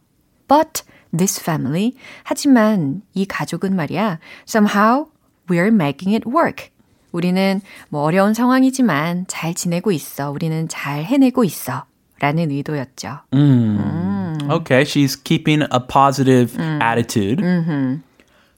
But 0.48 0.84
this 1.18 1.42
family. 1.42 1.94
하지만 2.24 3.02
이 3.16 3.26
가족은 3.26 3.76
말이야, 3.76 4.20
somehow 4.48 5.08
we're 5.50 5.74
making 5.74 6.14
it 6.14 6.30
work. 6.30 6.70
우리는 7.16 7.62
뭐 7.90 8.02
어려운 8.04 8.34
상황이지만 8.34 9.26
잘 9.28 9.54
지내고 9.54 9.92
있어. 9.92 10.32
우리는 10.32 10.68
잘 10.68 11.04
해내고 11.04 11.44
있어. 11.44 11.86
라는 12.20 12.50
의도였죠. 12.50 13.20
Okay, 14.50 14.84
she's 14.84 15.16
keeping 15.22 15.64
a 15.64 15.80
positive 15.86 16.58
attitude. 16.82 17.44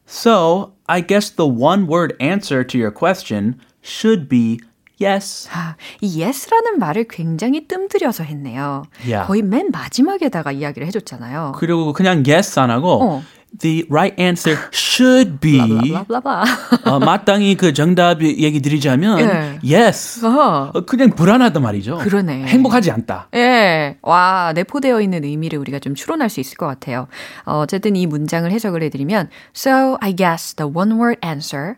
So, 0.05 0.73
I 0.87 1.01
guess 1.01 1.31
the 1.31 1.49
one 1.49 1.87
word 1.87 2.15
answer 2.21 2.63
to 2.63 2.79
your 2.79 2.93
question 2.93 3.59
should 3.83 4.29
be 4.29 4.59
yes. 4.99 5.49
아, 5.51 5.75
이 6.01 6.21
yes라는 6.21 6.79
말을 6.79 7.07
굉장히 7.09 7.67
뜸들여서 7.67 8.23
했네요. 8.23 8.83
Yeah. 9.05 9.27
거의 9.27 9.41
맨 9.41 9.69
마지막에다가 9.71 10.51
이야기를 10.51 10.87
해줬잖아요. 10.87 11.53
그리고 11.55 11.93
그냥 11.93 12.23
yes 12.27 12.59
안 12.59 12.69
하고 12.69 13.01
어. 13.01 13.23
The 13.59 13.85
right 13.89 14.13
answer 14.21 14.57
should 14.71 15.39
be 15.39 15.57
블라블라블라. 15.59 16.43
어, 16.85 16.99
마땅히 16.99 17.55
그 17.55 17.73
정답 17.73 18.21
얘기 18.21 18.61
드리자면 18.61 19.19
예. 19.19 19.59
yes. 19.75 20.25
어. 20.25 20.71
어, 20.73 20.85
그냥 20.85 21.11
불안하단 21.11 21.61
말이죠. 21.61 21.97
그러네. 21.99 22.45
행복하지 22.45 22.91
않다. 22.91 23.29
예. 23.35 23.97
와, 24.01 24.53
내포되어 24.53 25.01
있는 25.01 25.23
의미를 25.23 25.59
우리가 25.59 25.79
좀 25.79 25.95
추론할 25.95 26.29
수 26.29 26.39
있을 26.39 26.57
것 26.57 26.65
같아요. 26.67 27.07
어, 27.45 27.59
어쨌든 27.59 27.95
이 27.95 28.05
문장을 28.05 28.49
해석을 28.51 28.83
해드리면, 28.83 29.29
So 29.55 29.97
I 30.01 30.15
guess 30.15 30.53
the 30.55 30.71
one 30.71 30.93
word 30.93 31.19
answer. 31.25 31.75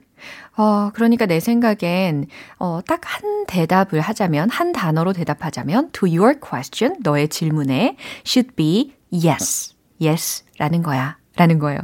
어, 0.58 0.92
그러니까 0.94 1.26
내 1.26 1.40
생각엔, 1.40 2.26
어, 2.58 2.82
딱 2.86 3.00
한 3.06 3.46
대답을 3.48 4.02
하자면, 4.02 4.50
한 4.50 4.74
단어로 4.74 5.14
대답하자면, 5.14 5.92
to 5.94 6.08
your 6.10 6.38
question, 6.42 6.98
너의 7.02 7.30
질문에, 7.30 7.96
should 8.28 8.56
be 8.56 8.94
yes. 9.14 9.74
yes. 10.02 10.44
라는 10.58 10.84
거야. 10.84 11.19
라는 11.40 11.58
거예요. 11.58 11.80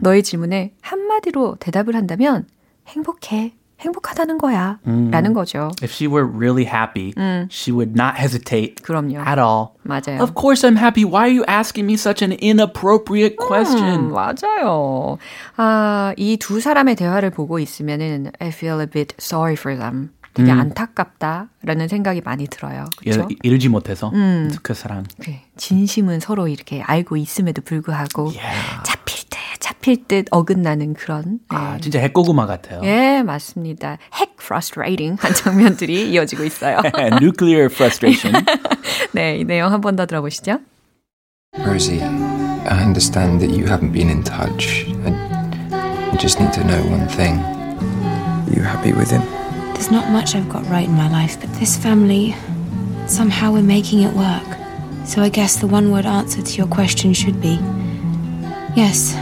너의 0.00 0.22
질문에 0.22 0.74
한마디로 0.80 1.56
대답을 1.58 1.96
한다면, 1.96 2.46
행복해. 2.86 3.52
행복하다는 3.80 4.36
거야. 4.36 4.78
음. 4.86 5.10
라는 5.10 5.32
거죠. 5.32 5.70
If 5.82 5.90
she 5.90 6.06
were 6.06 6.28
really 6.30 6.66
happy, 6.66 7.14
음. 7.16 7.48
she 7.50 7.72
would 7.74 7.92
not 7.98 8.14
hesitate 8.20 8.76
그럼요. 8.82 9.16
at 9.26 9.40
all. 9.40 9.72
맞아요. 9.82 10.20
Of 10.22 10.34
course 10.34 10.62
I'm 10.62 10.76
happy. 10.76 11.02
Why 11.02 11.22
are 11.28 11.32
you 11.34 11.44
asking 11.48 11.86
me 11.86 11.94
such 11.94 12.22
an 12.22 12.36
inappropriate 12.42 13.36
question? 13.38 14.10
음, 14.10 14.12
맞아요. 14.12 15.16
아, 15.56 16.12
이 16.18 16.36
두 16.36 16.60
사람의 16.60 16.94
대화를 16.96 17.30
보고 17.30 17.58
있으면은 17.58 18.30
I 18.38 18.48
feel 18.48 18.80
a 18.80 18.86
bit 18.86 19.14
sorry 19.18 19.54
for 19.54 19.74
them. 19.74 20.10
되게 20.34 20.52
음. 20.52 20.60
안타깝다라는 20.60 21.88
생각이 21.88 22.20
많이 22.24 22.46
들어요. 22.46 22.84
그렇죠? 22.98 23.28
이르지 23.42 23.68
못해서 23.68 24.10
음. 24.14 24.50
그 24.62 24.74
사랑. 24.74 25.04
네. 25.18 25.44
진심은 25.56 26.20
서로 26.20 26.46
이렇게 26.48 26.82
알고 26.82 27.16
있음에도 27.16 27.62
불구하고 27.62 28.32
yeah. 28.36 28.82
잡힐 28.84 29.28
때 29.28 29.38
잡힐 29.58 30.06
듯 30.06 30.26
어긋나는 30.30 30.94
그런. 30.94 31.40
아 31.48 31.74
네. 31.74 31.80
진짜 31.80 31.98
핵고구마 32.00 32.46
같아요. 32.46 32.80
예 32.84 33.22
맞습니다. 33.24 33.98
핵 34.14 34.36
frustrating 34.40 35.16
한 35.20 35.34
장면들이 35.34 36.10
이어지고 36.12 36.44
있어요. 36.44 36.78
Nuclear 37.20 37.66
frustration. 37.66 38.44
네, 39.12 39.36
이 39.38 39.44
내용 39.44 39.72
한 39.72 39.80
번 39.80 39.96
더 39.96 40.06
들어보시죠. 40.06 40.58
Rosie, 41.58 42.00
I 42.00 42.82
understand 42.84 43.40
that 43.40 43.50
you 43.52 43.66
haven't 43.66 43.92
been 43.92 44.08
in 44.08 44.22
touch. 44.22 44.86
I, 45.04 45.10
I 46.12 46.16
just 46.16 46.40
need 46.40 46.52
to 46.54 46.62
know 46.64 46.80
one 46.88 47.08
thing. 47.08 47.40
Are 47.42 48.54
you 48.54 48.62
happy 48.62 48.92
with 48.92 49.10
him? 49.10 49.22
There's 49.79 49.91
not 49.91 50.09
much 50.11 50.35
I've 50.35 50.49
got 50.49 50.63
right 50.69 50.87
in 50.87 50.95
my 50.95 51.09
life, 51.09 51.39
but 51.39 51.51
this 51.59 51.77
family, 51.77 52.35
somehow 53.07 53.51
we're 53.53 53.61
making 53.63 54.01
it 54.03 54.13
work. 54.13 54.45
So 55.05 55.21
I 55.21 55.29
guess 55.29 55.57
the 55.57 55.67
one 55.67 55.91
word 55.91 56.05
answer 56.05 56.41
to 56.41 56.53
your 56.57 56.67
question 56.67 57.13
should 57.13 57.39
be 57.41 57.59
yes. 58.75 59.15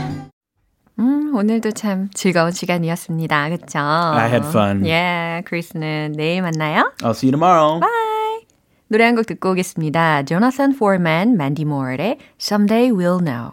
음, 0.98 1.34
오늘도 1.34 1.72
참 1.72 2.08
즐거운 2.14 2.52
시간이었습니다. 2.52 3.48
그쵸? 3.50 3.78
I 3.80 4.28
had 4.30 4.46
fun. 4.46 4.84
Yeah, 4.84 5.42
크리스는 5.44 6.12
내일 6.16 6.42
만나요. 6.42 6.92
I'll 7.02 7.14
see 7.14 7.26
you 7.28 7.32
tomorrow. 7.32 7.80
Bye. 7.80 8.46
노래 8.88 9.04
한 9.04 9.16
곡 9.16 9.26
듣고 9.26 9.50
오겠습니다. 9.50 10.22
Jonathan 10.24 10.72
Foreman, 10.72 11.34
Mandy 11.34 11.64
Moore의 11.64 12.18
Someday 12.40 12.90
We'll 12.92 13.18
Know. 13.20 13.52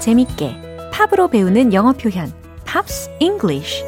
재밌게 0.00 0.90
팝으로 0.92 1.28
배우는 1.28 1.72
영어 1.72 1.92
표현 1.92 2.32
Pops 2.64 3.10
English 3.20 3.84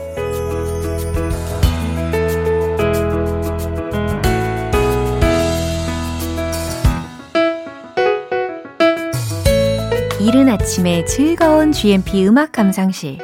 이른 10.21 10.49
아침에 10.49 11.05
즐거운 11.05 11.73
GMP 11.73 12.27
음악 12.27 12.53
감상실 12.53 13.19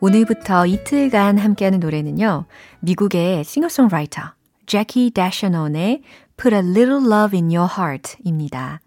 오늘부터 0.00 0.66
이틀간 0.66 1.38
함께하는 1.38 1.80
노래는요. 1.80 2.44
미국의 2.80 3.44
싱어송라이터 3.44 4.34
Jackie 4.66 5.10
DeShannon의 5.12 6.02
Put 6.36 6.54
a 6.54 6.60
Little 6.60 7.04
Love 7.06 7.38
in 7.38 7.50
Your 7.50 7.68
Heart입니다. 7.76 8.80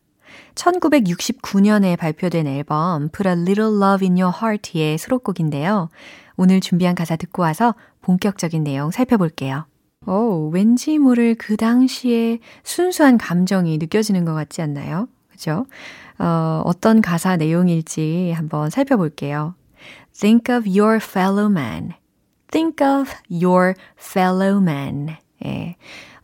1969년에 0.56 1.98
발표된 1.98 2.48
앨범 2.48 3.10
Put 3.10 3.28
a 3.28 3.34
Little 3.34 3.76
Love 3.76 4.08
in 4.08 4.18
Your 4.20 4.36
Heart의 4.36 4.98
수록곡인데요. 4.98 5.90
오늘 6.38 6.60
준비한 6.60 6.96
가사 6.96 7.16
듣고 7.16 7.42
와서 7.42 7.76
본격적인 8.02 8.64
내용 8.64 8.92
살펴볼게요. 8.92 9.66
오, 10.08 10.50
왠지 10.52 10.98
모를 10.98 11.36
그 11.36 11.58
당시에 11.58 12.40
순수한 12.64 13.18
감정이 13.18 13.78
느껴지는 13.78 14.26
것 14.26 14.34
같지 14.34 14.62
않나요? 14.62 15.08
그죠? 15.30 15.66
어, 16.18 16.62
어떤 16.66 17.02
가사 17.02 17.38
내용일지 17.38 18.32
한번 18.36 18.70
살펴볼게요. 18.70 19.56
Think 20.20 20.56
of 20.56 20.68
your 20.68 20.98
fellow 20.98 21.50
man. 21.50 21.94
Think 22.52 22.86
of 22.86 23.14
your 23.32 23.76
fellow 23.98 24.62
man. 24.62 25.16
예. 25.46 25.76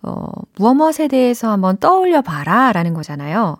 어, 0.01 0.27
무엇에 0.57 1.07
대해서 1.07 1.51
한번 1.51 1.77
떠올려 1.77 2.21
봐라 2.21 2.71
라는 2.71 2.93
거잖아요. 2.93 3.57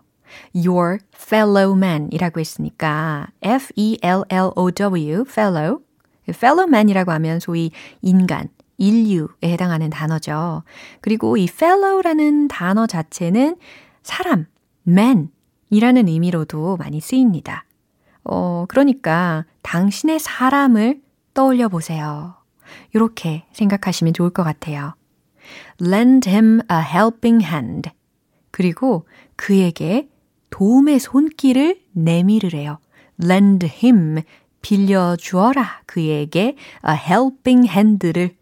Your 0.56 1.00
fellow 1.16 1.76
man 1.76 2.10
이라고 2.12 2.40
했으니까 2.40 3.28
F-E-L-L-O-W, 3.42 5.26
fellow. 5.28 5.80
fellow 6.30 6.68
man이라고 6.68 7.12
하면 7.12 7.40
소위 7.40 7.72
인간, 8.02 8.50
인류에 8.78 9.28
해당하는 9.44 9.90
단어죠. 9.90 10.64
그리고 11.02 11.38
이 11.38 11.46
fellow라는 11.46 12.48
단어 12.48 12.86
자체는 12.86 13.58
사람, 14.04 14.46
man 14.88 15.30
이라는 15.70 16.08
의미로도 16.08 16.78
많이 16.78 17.00
쓰입니다. 17.00 17.66
어, 18.24 18.66
그러니까 18.68 19.46
당신의 19.62 20.20
사람을 20.20 21.02
떠올려 21.34 21.70
보세요. 21.70 22.36
이렇게 22.94 23.46
생각하시면 23.54 24.14
좋을 24.14 24.30
것 24.30 24.44
같아요. 24.44 24.96
lend 25.82 26.30
him 26.30 26.60
a 26.72 26.80
helping 26.80 27.46
hand. 27.46 27.90
그리고 28.52 29.08
그에게 29.36 30.10
도움의 30.50 31.00
손길을 31.00 31.82
내밀으래요. 31.92 32.80
lend 33.24 33.66
him, 33.66 34.22
빌려주어라. 34.62 35.82
그에게 35.86 36.56
a 36.88 36.96
helping 36.96 37.70
hand를, 37.70 38.36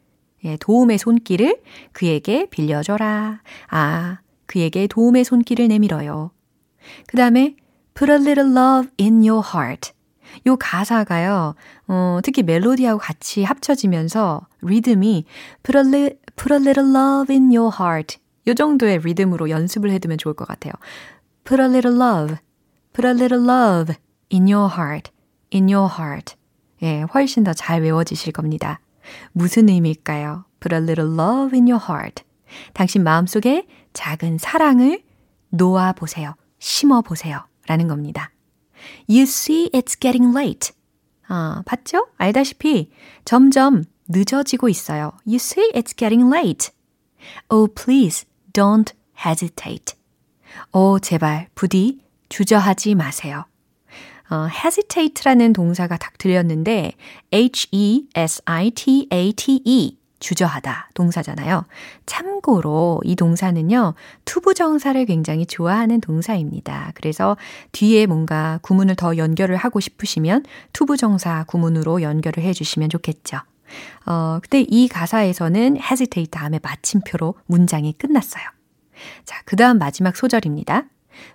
예, 0.44 0.58
도움의 0.58 0.98
손길을 0.98 1.62
그에게 1.92 2.48
빌려줘라. 2.50 3.42
아, 3.70 4.20
그에게 4.46 4.88
도움의 4.88 5.24
손길을 5.24 5.68
내밀어요. 5.68 6.32
그 7.08 7.18
다음에 7.18 7.56
put 7.96 8.12
a 8.12 8.18
little 8.18 8.52
love 8.52 8.90
in 9.00 9.28
your 9.28 9.42
heart. 9.46 9.92
요 10.48 10.58
가사가요, 10.58 11.56
어, 11.88 12.20
특히 12.24 12.44
멜로디하고 12.44 13.00
같이 13.00 13.44
합쳐지면서 13.44 14.48
리듬이 14.62 15.26
put 15.64 15.78
a, 15.78 15.84
li, 15.84 16.10
put 16.36 16.54
a 16.54 16.60
little 16.60 16.90
love 16.90 17.34
in 17.34 17.56
your 17.56 17.72
heart. 17.80 18.18
요 18.48 18.54
정도의 18.54 19.00
리듬으로 19.00 19.50
연습을 19.50 19.90
해두면 19.92 20.18
좋을 20.18 20.36
것 20.36 20.48
같아요. 20.48 20.74
Put 21.46 21.62
a 21.62 21.68
little 21.68 21.94
love, 21.94 22.40
put 22.92 23.06
a 23.06 23.14
little 23.14 23.40
love 23.40 23.96
in 24.32 24.48
your 24.48 24.68
heart, 24.68 25.12
in 25.54 25.70
your 25.70 25.88
heart. 25.88 26.36
예, 26.82 27.04
훨씬 27.14 27.44
더 27.44 27.54
잘 27.54 27.84
외워지실 27.84 28.34
겁니다. 28.34 28.80
무슨 29.32 29.70
의미일까요? 29.70 30.46
Put 30.60 30.74
a 30.74 30.82
little 30.82 31.14
love 31.14 31.56
in 31.56 31.68
your 31.68 31.80
heart. 31.80 32.24
당신 32.74 33.04
마음속에 33.04 33.68
작은 33.94 34.40
사랑을 34.40 35.04
놓아 35.50 35.94
보세요. 35.94 36.34
심어 36.58 37.02
보세요. 37.02 37.46
라는 37.68 37.88
겁니다. 37.88 38.32
You 39.08 39.24
see 39.24 39.70
it's 39.72 40.00
getting 40.00 40.36
late. 40.36 40.74
아, 41.28 41.62
봤죠? 41.66 42.08
알다시피 42.18 42.92
점점 43.24 43.84
늦어지고 44.08 44.68
있어요. 44.70 45.12
You 45.28 45.36
see 45.36 45.72
it's 45.74 45.96
getting 45.96 46.28
late. 46.28 46.72
Oh, 47.50 47.68
please 47.72 48.26
don't 48.54 48.94
hesitate. 49.16 49.96
오, 50.72 51.00
제발, 51.00 51.48
부디 51.56 52.00
주저하지 52.30 52.96
마세요. 52.96 53.46
어, 54.30 54.48
hesitate라는 54.50 55.54
동사가 55.54 55.98
딱 55.98 56.18
들렸는데 56.18 56.94
h-e-s-i-t-a-t-e 57.32 58.06
주저하다 60.20 60.90
동사잖아요. 60.96 61.66
참고로 62.06 63.02
이 63.04 63.16
동사는요, 63.16 63.94
투부정사를 64.24 65.06
굉장히 65.06 65.46
좋아하는 65.46 66.02
동사입니다. 66.02 66.94
그래서 66.96 67.38
뒤에 67.74 68.08
뭔가 68.08 68.58
구문을 68.64 68.96
더 68.96 69.18
연결을 69.18 69.56
하고 69.58 69.80
싶으시면 69.80 70.46
투부정사 70.74 71.44
구문으로 71.48 72.02
연결을 72.02 72.44
해 72.44 72.54
주시면 72.54 72.90
좋겠죠. 72.90 73.38
어, 74.08 74.40
근데 74.42 74.66
이 74.68 74.88
가사에서는 74.88 75.78
hesitate 75.78 76.32
다음에 76.32 76.60
마침표로 76.64 77.36
문장이 77.46 77.94
끝났어요. 77.94 78.55
자, 79.26 79.42
그 79.46 79.56
다음 79.56 79.78
마지막 79.78 80.16
소절입니다. 80.16 80.86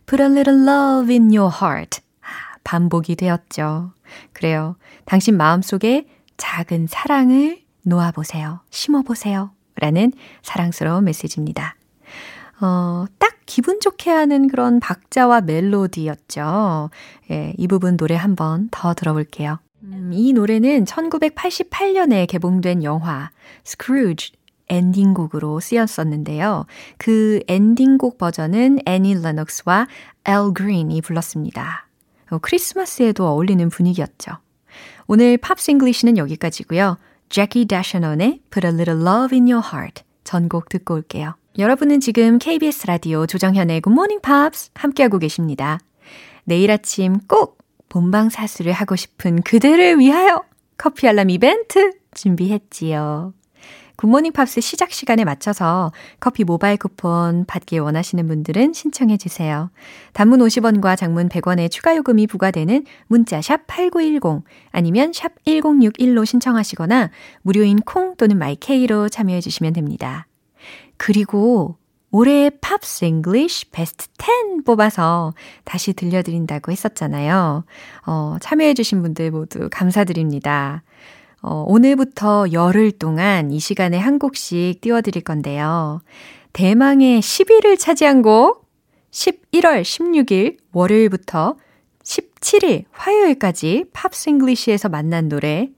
Put 0.06 0.22
a 0.22 0.28
little 0.28 0.60
love 0.62 1.14
in 1.14 1.34
your 1.34 1.52
heart. 1.62 2.00
아, 2.20 2.56
반복이 2.64 3.16
되었죠. 3.16 3.92
그래요. 4.32 4.76
당신 5.04 5.36
마음속에 5.36 6.06
작은 6.36 6.86
사랑을 6.88 7.60
놓아보세요. 7.82 8.60
심어보세요. 8.70 9.52
라는 9.76 10.12
사랑스러운 10.42 11.04
메시지입니다. 11.04 11.76
어, 12.60 13.06
딱 13.18 13.36
기분 13.46 13.80
좋게 13.80 14.10
하는 14.10 14.48
그런 14.48 14.80
박자와 14.80 15.40
멜로디였죠. 15.42 16.90
예, 17.30 17.54
이 17.56 17.66
부분 17.66 17.96
노래 17.96 18.14
한번 18.14 18.68
더 18.70 18.92
들어볼게요. 18.94 19.58
음, 19.82 20.10
이 20.12 20.32
노래는 20.34 20.84
1988년에 20.84 22.26
개봉된 22.28 22.84
영화 22.84 23.30
스크루지 23.64 24.32
엔딩곡으로 24.70 25.60
쓰였었는데요. 25.60 26.64
그 26.96 27.40
엔딩곡 27.48 28.16
버전은 28.16 28.78
애니 28.86 29.22
레녹스와 29.22 29.86
엘 30.24 30.54
그린이 30.54 31.02
불렀습니다. 31.02 31.86
어, 32.30 32.38
크리스마스에도 32.38 33.26
어울리는 33.28 33.68
분위기였죠. 33.68 34.32
오늘 35.06 35.36
Pops 35.36 35.72
English는 35.72 36.16
여기까지고요. 36.16 36.96
Jackie 37.28 37.66
DeShannon의 37.66 38.40
Put 38.50 38.66
a 38.66 38.72
Little 38.72 39.02
Love 39.02 39.36
in 39.36 39.50
Your 39.50 39.66
Heart 39.66 40.04
전곡 40.24 40.68
듣고 40.68 40.94
올게요. 40.94 41.34
여러분은 41.58 42.00
지금 42.00 42.38
KBS 42.38 42.86
라디오 42.86 43.26
조정현의 43.26 43.82
Good 43.82 43.92
Morning 43.92 44.22
Pops 44.22 44.70
함께하고 44.74 45.18
계십니다. 45.18 45.80
내일 46.44 46.70
아침 46.70 47.18
꼭 47.26 47.58
본방 47.88 48.30
사수를 48.30 48.72
하고 48.72 48.96
싶은 48.96 49.42
그대를 49.42 49.98
위하여 49.98 50.42
커피 50.78 51.08
알람 51.08 51.28
이벤트 51.30 51.92
준비했지요. 52.14 53.34
Good 54.00 54.12
Morning 54.12 54.32
Pops 54.32 54.62
시작 54.62 54.92
시간에 54.92 55.26
맞춰서 55.26 55.92
커피 56.20 56.42
모바일 56.42 56.78
쿠폰 56.78 57.44
받기 57.44 57.76
원하시는 57.80 58.26
분들은 58.26 58.72
신청해 58.72 59.18
주세요. 59.18 59.70
단문 60.14 60.40
50원과 60.40 60.96
장문 60.96 61.28
100원의 61.28 61.70
추가 61.70 61.94
요금이 61.94 62.26
부과되는 62.26 62.86
문자 63.08 63.42
샵 63.42 63.66
8910 63.66 64.42
아니면 64.70 65.12
샵 65.12 65.32
1061로 65.44 66.24
신청하시거나 66.24 67.10
무료인 67.42 67.78
콩 67.80 68.16
또는 68.16 68.38
마이케이로 68.38 69.10
참여해 69.10 69.42
주시면 69.42 69.74
됩니다. 69.74 70.26
그리고 70.96 71.76
올해의 72.10 72.52
Pops 72.62 73.04
English 73.04 73.68
베스트 73.68 74.06
10 74.18 74.64
뽑아서 74.64 75.34
다시 75.64 75.92
들려드린다고 75.92 76.72
했었잖아요. 76.72 77.64
어, 78.06 78.36
참여해주신 78.40 79.02
분들 79.02 79.30
모두 79.30 79.68
감사드립니다. 79.70 80.84
어, 81.42 81.64
오늘부터 81.66 82.52
열흘 82.52 82.92
동안 82.92 83.50
이 83.50 83.60
시간에 83.60 83.98
한 83.98 84.18
곡씩 84.18 84.80
띄워드릴 84.80 85.24
건데요. 85.24 86.00
대망의 86.52 87.20
10위를 87.20 87.78
차지한 87.78 88.22
곡, 88.22 88.68
11월 89.10 89.82
16일 89.82 90.58
월요일부터 90.72 91.56
17일 92.02 92.84
화요일까지 92.92 93.86
Pops 93.92 94.30
English에서 94.30 94.88
만난 94.88 95.28
노래, 95.28 95.68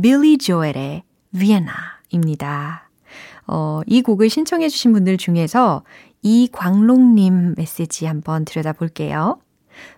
빌리 0.00 0.38
조엘의 0.38 1.02
Vienna입니다. 1.38 2.90
어, 3.46 3.80
이 3.86 4.02
곡을 4.02 4.28
신청해 4.28 4.68
주신 4.68 4.92
분들 4.92 5.16
중에서 5.16 5.82
이광록님 6.22 7.54
메시지 7.56 8.06
한번 8.06 8.44
들여다볼게요. 8.44 9.38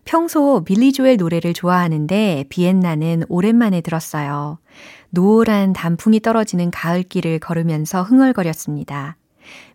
평소 0.04 0.64
빌리 0.64 0.92
조엘 0.92 1.16
노래를 1.16 1.54
좋아하는데 1.54 2.44
비엔나는 2.48 3.24
오랜만에 3.28 3.80
들었어요. 3.80 4.58
노란 5.10 5.72
단풍이 5.72 6.20
떨어지는 6.20 6.70
가을길을 6.70 7.38
걸으면서 7.38 8.02
흥얼거렸습니다. 8.02 9.16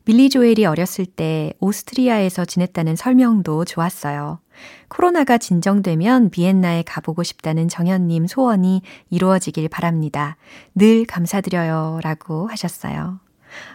빌리 0.05 0.29
조엘이 0.29 0.65
어렸을 0.65 1.05
때 1.05 1.53
오스트리아에서 1.59 2.45
지냈다는 2.45 2.95
설명도 2.95 3.65
좋았어요. 3.65 4.39
코로나가 4.87 5.37
진정되면 5.37 6.29
비엔나에 6.29 6.83
가보고 6.83 7.23
싶다는 7.23 7.67
정현님 7.67 8.27
소원이 8.27 8.83
이루어지길 9.09 9.67
바랍니다. 9.67 10.37
늘 10.75 11.05
감사드려요. 11.05 11.99
라고 12.03 12.47
하셨어요. 12.47 13.19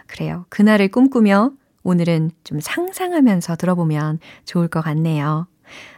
그래요. 0.07 0.45
그날을 0.49 0.87
꿈꾸며 0.87 1.51
오늘은 1.83 2.31
좀 2.43 2.59
상상하면서 2.59 3.55
들어보면 3.55 4.19
좋을 4.45 4.67
것 4.67 4.81
같네요. 4.81 5.47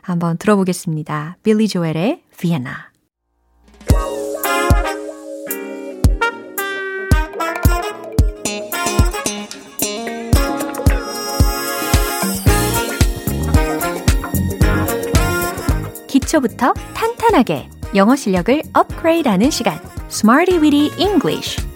한번 0.01 0.37
들어보겠습니다. 0.37 1.37
빌리 1.43 1.67
조엘의 1.67 2.23
비엔나. 2.37 2.91
기초부터 16.07 16.73
탄탄하게 16.93 17.69
영어 17.95 18.15
실력을 18.15 18.61
업그레이드하는 18.73 19.49
시간, 19.49 19.79
Smarty 20.09 20.59
Weedy 20.61 20.91
English. 20.99 21.72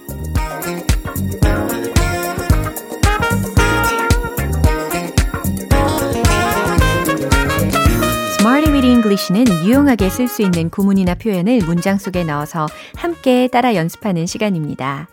English는 9.08 9.66
유용하게 9.66 10.10
쓸 10.10 10.28
수 10.28 10.42
있는 10.42 10.70
구문이나 10.70 11.16
표현을 11.16 11.62
문장 11.66 11.98
속에 11.98 12.26
넣어서 12.26 12.68
함께 12.98 13.48
따라 13.48 13.74
연습하는 13.74 14.26
시간입니다. 14.26 15.08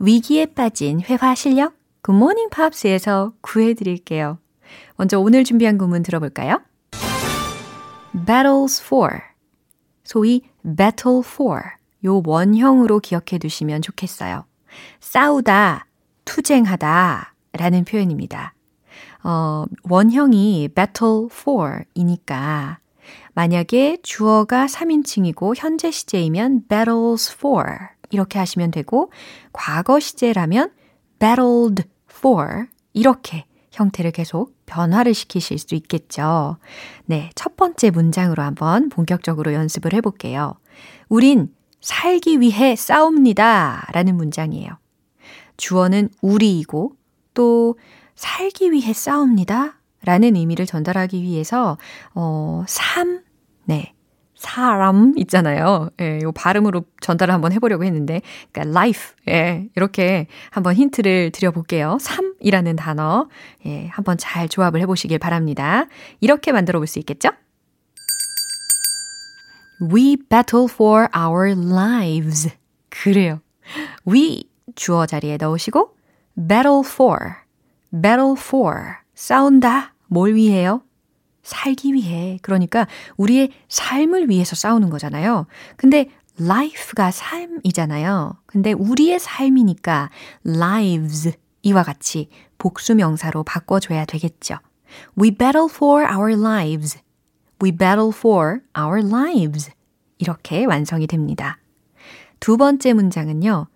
위기에 0.00 0.46
빠진 0.46 1.00
회화 1.00 1.36
실력, 1.36 1.74
굿모닝 2.02 2.50
팝스에서 2.50 3.34
구해 3.40 3.74
드릴게요. 3.74 4.38
먼저 4.96 5.20
오늘 5.20 5.44
준비한 5.44 5.78
구문 5.78 6.02
들어볼까요? 6.02 6.62
battles 8.26 8.82
for. 8.82 9.08
소위 10.02 10.42
battle 10.76 11.20
for. 11.24 11.60
요 12.06 12.20
원형으로 12.26 12.98
기억해 12.98 13.38
두시면 13.38 13.82
좋겠어요. 13.82 14.46
싸우다, 14.98 15.86
투쟁하다 16.24 17.34
라는 17.52 17.84
표현입니다. 17.84 18.54
어, 19.22 19.64
원형이 19.84 20.70
battle 20.74 21.28
for 21.30 21.84
이니까 21.94 22.80
만약에 23.38 23.98
주어가 24.02 24.66
3인칭이고 24.66 25.54
현재 25.56 25.92
시제이면 25.92 26.66
battles 26.66 27.34
for 27.34 27.68
이렇게 28.10 28.36
하시면 28.36 28.72
되고 28.72 29.12
과거 29.52 30.00
시제라면 30.00 30.72
battled 31.20 31.84
for 32.10 32.66
이렇게 32.94 33.44
형태를 33.70 34.10
계속 34.10 34.56
변화를 34.66 35.14
시키실 35.14 35.60
수 35.60 35.76
있겠죠. 35.76 36.56
네, 37.04 37.30
첫 37.36 37.56
번째 37.56 37.90
문장으로 37.90 38.42
한번 38.42 38.88
본격적으로 38.88 39.52
연습을 39.52 39.92
해볼게요. 39.92 40.54
우린 41.08 41.54
살기 41.80 42.40
위해 42.40 42.74
싸웁니다. 42.74 43.86
라는 43.92 44.16
문장이에요. 44.16 44.78
주어는 45.56 46.08
우리이고 46.22 46.96
또 47.34 47.78
살기 48.16 48.72
위해 48.72 48.92
싸웁니다. 48.92 49.78
라는 50.04 50.36
의미를 50.36 50.64
전달하기 50.64 51.22
위해서, 51.22 51.76
어, 52.14 52.64
삶, 52.68 53.22
네. 53.68 53.94
사람 54.34 55.14
있잖아요. 55.16 55.90
예, 56.00 56.20
요 56.22 56.30
발음으로 56.32 56.84
전달을 57.00 57.34
한번 57.34 57.52
해보려고 57.52 57.84
했는데, 57.84 58.22
그러니까 58.52 58.80
life, 58.80 59.14
예, 59.28 59.68
이렇게 59.74 60.28
한번 60.50 60.74
힌트를 60.74 61.32
드려볼게요. 61.32 61.98
삶이라는 62.00 62.76
단어, 62.76 63.28
예, 63.66 63.88
한번 63.88 64.16
잘 64.16 64.48
조합을 64.48 64.80
해보시길 64.80 65.18
바랍니다. 65.18 65.86
이렇게 66.20 66.52
만들어 66.52 66.78
볼 66.78 66.86
수 66.86 66.98
있겠죠? 67.00 67.30
We 69.92 70.16
battle 70.16 70.66
for 70.70 71.08
our 71.16 71.52
lives. 71.52 72.50
그래요. 72.90 73.40
We 74.06 74.48
주어 74.76 75.06
자리에 75.06 75.36
넣으시고, 75.36 75.96
battle 76.48 76.82
for, 76.84 77.18
battle 77.90 78.34
for, 78.38 78.94
싸운다. 79.14 79.94
뭘 80.06 80.34
위해요? 80.36 80.82
살기 81.48 81.94
위해. 81.94 82.38
그러니까 82.42 82.86
우리의 83.16 83.50
삶을 83.68 84.28
위해서 84.28 84.54
싸우는 84.54 84.90
거잖아요. 84.90 85.46
근데 85.76 86.10
life가 86.40 87.10
삶이잖아요. 87.10 88.36
근데 88.46 88.72
우리의 88.72 89.18
삶이니까 89.18 90.10
lives 90.46 91.32
이와 91.62 91.82
같이 91.82 92.28
복수 92.58 92.94
명사로 92.94 93.42
바꿔줘야 93.44 94.04
되겠죠. 94.04 94.56
We 95.20 95.32
battle 95.32 95.68
for 95.70 96.04
our 96.04 96.38
lives. 96.38 96.98
We 97.62 97.72
battle 97.72 98.10
for 98.14 98.60
our 98.78 99.04
lives. 99.04 99.70
이렇게 100.18 100.64
완성이 100.64 101.06
됩니다. 101.06 101.58
두 102.40 102.56
번째 102.56 102.92
문장은요. 102.92 103.66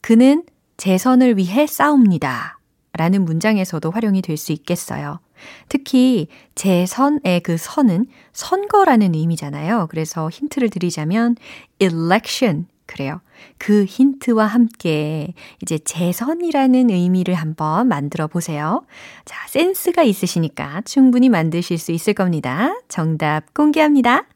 그는 0.00 0.44
재선을 0.76 1.36
위해 1.36 1.66
싸웁니다. 1.66 2.58
라는 2.94 3.24
문장에서도 3.24 3.90
활용이 3.90 4.20
될 4.20 4.36
수 4.36 4.52
있겠어요. 4.52 5.20
특히 5.68 6.28
재선의 6.54 7.40
그 7.42 7.56
선은 7.56 8.06
선거라는 8.32 9.14
의미잖아요. 9.14 9.88
그래서 9.90 10.28
힌트를 10.28 10.70
드리자면 10.70 11.36
election 11.78 12.66
그래요. 12.86 13.20
그 13.58 13.84
힌트와 13.84 14.46
함께 14.46 15.32
이제 15.62 15.78
재선이라는 15.78 16.90
의미를 16.90 17.34
한번 17.34 17.88
만들어 17.88 18.26
보세요. 18.26 18.84
자, 19.24 19.36
센스가 19.48 20.02
있으시니까 20.02 20.82
충분히 20.84 21.28
만드실 21.28 21.78
수 21.78 21.92
있을 21.92 22.12
겁니다. 22.12 22.74
정답 22.88 23.54
공개합니다. 23.54 24.26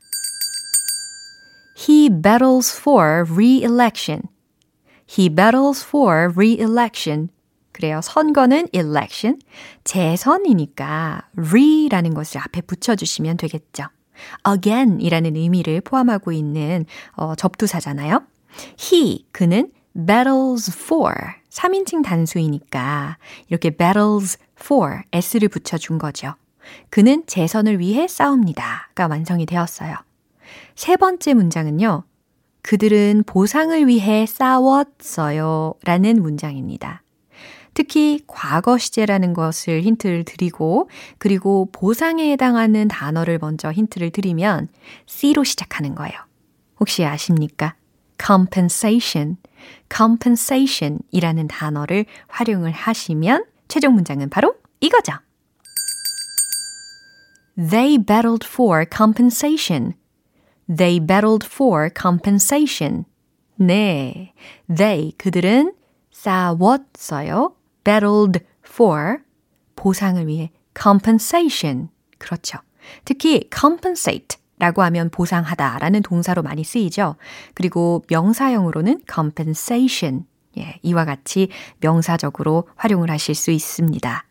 He 1.77 2.09
battles 2.09 2.75
for 2.81 3.27
re-election. 3.31 4.23
He 5.07 5.29
battles 5.29 5.85
for 5.87 6.33
re-election. 6.35 7.29
그래요. 7.77 8.01
선거는 8.03 8.69
election. 8.73 9.39
재선이니까 9.85 11.29
re라는 11.37 12.15
것을 12.15 12.41
앞에 12.41 12.63
붙여주시면 12.63 13.37
되겠죠. 13.37 13.85
again 14.49 14.99
이라는 15.03 15.37
의미를 15.37 15.83
포함하고 15.83 16.33
있는 16.33 16.87
어, 17.17 17.35
접두사잖아요. 17.35 18.23
he, 18.81 19.27
그는 19.31 19.71
battles 19.95 20.73
for 20.75 21.15
3인칭 21.51 22.03
단수이니까 22.03 23.19
이렇게 23.51 23.69
battles 23.69 24.39
for 24.59 25.03
s를 25.13 25.51
붙여준 25.51 25.99
거죠. 25.99 26.35
그는 26.89 27.25
재선을 27.27 27.79
위해 27.79 28.09
싸웁니다가 28.09 29.07
완성이 29.07 29.45
되었어요. 29.45 29.95
세 30.75 30.97
번째 30.97 31.35
문장은요. 31.35 32.05
그들은 32.63 33.25
보상을 33.27 33.87
위해 33.87 34.25
싸웠어요 34.25 35.75
라는 35.85 36.23
문장입니다. 36.23 37.03
특히 37.77 38.21
과거 38.27 38.79
시제라는 38.79 39.35
것을 39.35 39.83
힌트를 39.83 40.25
드리고 40.25 40.89
그리고 41.19 41.69
보상에 41.73 42.33
해당하는 42.33 42.89
단어를 42.89 43.39
먼저 43.39 43.71
힌트를 43.71 44.13
드리면 44.13 44.69
C로 45.05 45.45
시작하는 45.45 45.95
거예요. 45.95 46.15
혹시 46.81 47.05
아십니까? 47.05 47.75
compensation, 48.19 49.37
compensation 49.95 51.01
이라는 51.11 51.49
단어를 51.49 52.07
활용을 52.29 52.73
하시면 52.73 53.45
최종 53.69 53.95
문장은 53.95 54.31
바로 54.31 54.55
이거죠. 54.81 55.13
They 57.57 57.99
battled 57.99 58.49
for 58.49 58.87
compensation. 58.91 59.93
They 60.75 60.99
battled 60.99 61.47
for 61.47 61.91
compensation. 61.95 63.05
네. 63.57 64.33
They, 64.75 65.13
그들은 65.19 65.75
싸웠어요. 66.11 67.56
Battled 67.87 68.41
for 68.67 69.19
보상을 69.77 70.27
위해 70.27 70.51
compensation. 70.79 71.89
그렇죠. 72.19 72.59
특히 73.05 73.49
compensate 73.55 74.39
라고 74.59 74.83
하면 74.83 75.11
보상하다 75.11 75.79
라는 75.79 76.03
동사로 76.03 76.43
많이 76.43 76.65
쓰이죠. 76.65 77.17
그리고 77.55 78.03
명사형으로는 78.11 79.03
compensation. 79.11 80.25
예, 80.59 80.79
이와 80.83 81.05
같이 81.05 81.49
명사적으로 81.81 82.69
활용을 82.75 83.11
하실 83.11 83.35
수 83.35 83.51
있습니다. 83.51 84.25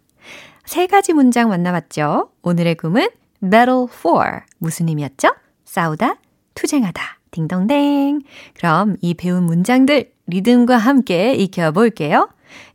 세 0.66 0.88
가지 0.88 1.14
문장 1.14 1.50
만나봤죠? 1.50 2.32
오늘의 2.42 2.76
꿈은 2.76 3.10
battle 3.40 3.86
for. 3.88 4.40
무슨 4.58 4.90
의미였죠? 4.90 5.30
싸우다, 5.64 6.16
투쟁하다. 6.56 7.20
딩동댕. 7.30 8.22
그럼 8.56 8.98
이 9.02 9.14
배운 9.14 9.44
문장들 9.44 10.12
리듬과 10.28 10.78
함께 10.78 11.34
익혀볼게요. 11.36 12.30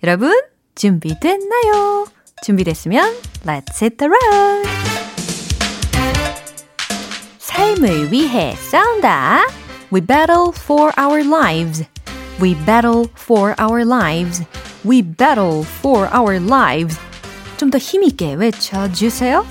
여러분, 0.05 0.33
준비됐나요? 0.80 2.08
준비됐으면 2.44 3.16
let's 3.46 3.82
hit 3.82 3.98
the 3.98 4.10
road. 4.10 4.70
삶을 7.40 8.12
위해 8.12 8.56
싸운다. 8.56 9.48
We 9.94 10.02
battle 10.02 10.52
for 10.54 10.92
our 10.98 11.24
lives. 11.24 11.86
We 12.42 12.56
battle 12.66 13.08
for 13.18 13.56
our 13.60 13.86
lives. 13.86 14.44
We 14.86 15.02
battle 15.02 15.64
for 15.80 16.10
our 16.14 16.38
lives. 16.38 17.00
좀 17.58 17.72
더 17.72 17.78
힘있게 17.78 18.36
외쳐주세요. 18.36 19.46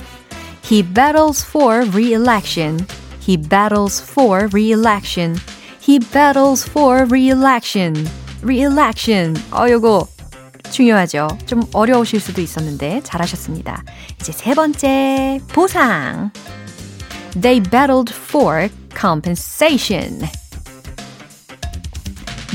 He 0.65 0.83
battles 0.83 1.45
for 1.45 1.87
re-election. 1.91 2.87
He 3.27 3.37
battles 3.37 4.03
for 4.03 4.49
re-election. 4.53 5.37
He 5.81 5.99
battles 5.99 6.69
for 6.69 7.07
re-election. 7.11 8.07
re-election. 8.43 9.35
어, 9.51 9.69
요거 9.69 10.07
중요하죠. 10.72 11.28
좀 11.46 11.64
어려우실 11.74 12.20
수도 12.20 12.42
있었는데 12.42 13.02
잘하셨습니다. 13.04 13.84
이제 14.20 14.32
세 14.32 14.54
번째 14.54 15.40
보상. 15.50 16.32
They 17.40 17.62
battled 17.62 18.14
for 18.14 18.70
compensation. 18.98 20.28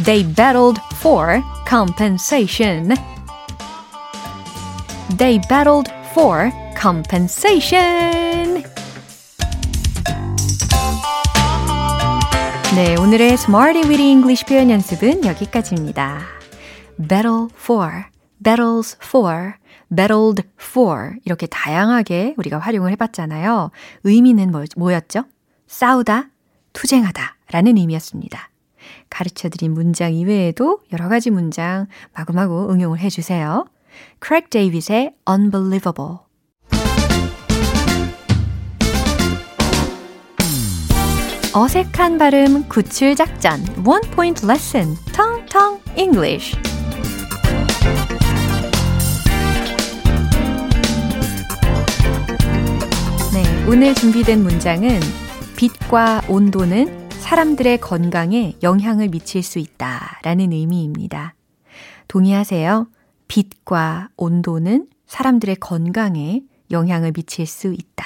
They 0.04 0.34
battled 0.34 0.80
for 0.96 1.42
compensation. 1.68 2.94
They 5.16 5.40
battled 5.48 5.90
for 6.10 6.50
compensation. 6.80 8.64
네, 12.74 12.96
오늘의 12.96 13.34
Smarty 13.34 13.88
Weedy 13.88 14.10
English 14.10 14.44
표현 14.46 14.68
연습은 14.68 15.24
여기까지입니다. 15.24 16.43
Battle 17.00 17.48
for, 17.54 18.06
battles 18.42 18.96
for, 19.02 19.54
battled 19.94 20.42
for 20.60 21.16
이렇게 21.24 21.46
다양하게 21.46 22.34
우리가 22.36 22.58
활용을 22.58 22.92
해봤잖아요. 22.92 23.70
의미는 24.04 24.50
뭐, 24.50 24.64
뭐였죠? 24.76 25.24
싸우다, 25.66 26.30
투쟁하다 26.72 27.36
라는 27.50 27.76
의미였습니다. 27.76 28.50
가르쳐드린 29.10 29.72
문장 29.72 30.12
이외에도 30.12 30.80
여러 30.92 31.08
가지 31.08 31.30
문장 31.30 31.86
마구마구 32.12 32.70
응용을 32.70 32.98
해주세요. 32.98 33.66
크레이그 34.18 34.50
데이빗의 34.50 35.14
Unbelievable 35.28 36.18
어색한 41.56 42.18
발음 42.18 42.68
구출 42.68 43.14
작전 43.14 43.62
Point 43.84 44.44
Lesson 44.44 44.96
Tong 45.14 45.46
Tong 45.46 45.80
English 45.96 46.56
오늘 53.66 53.94
준비된 53.94 54.42
문장은 54.42 55.00
빛과 55.56 56.24
온도는 56.28 57.08
사람들의 57.08 57.78
건강에 57.78 58.52
영향을 58.62 59.08
미칠 59.08 59.42
수 59.42 59.58
있다 59.58 60.20
라는 60.22 60.52
의미입니다. 60.52 61.34
동의하세요? 62.06 62.86
빛과 63.26 64.10
온도는 64.18 64.86
사람들의 65.06 65.56
건강에 65.56 66.42
영향을 66.70 67.12
미칠 67.12 67.46
수 67.46 67.72
있다. 67.72 68.04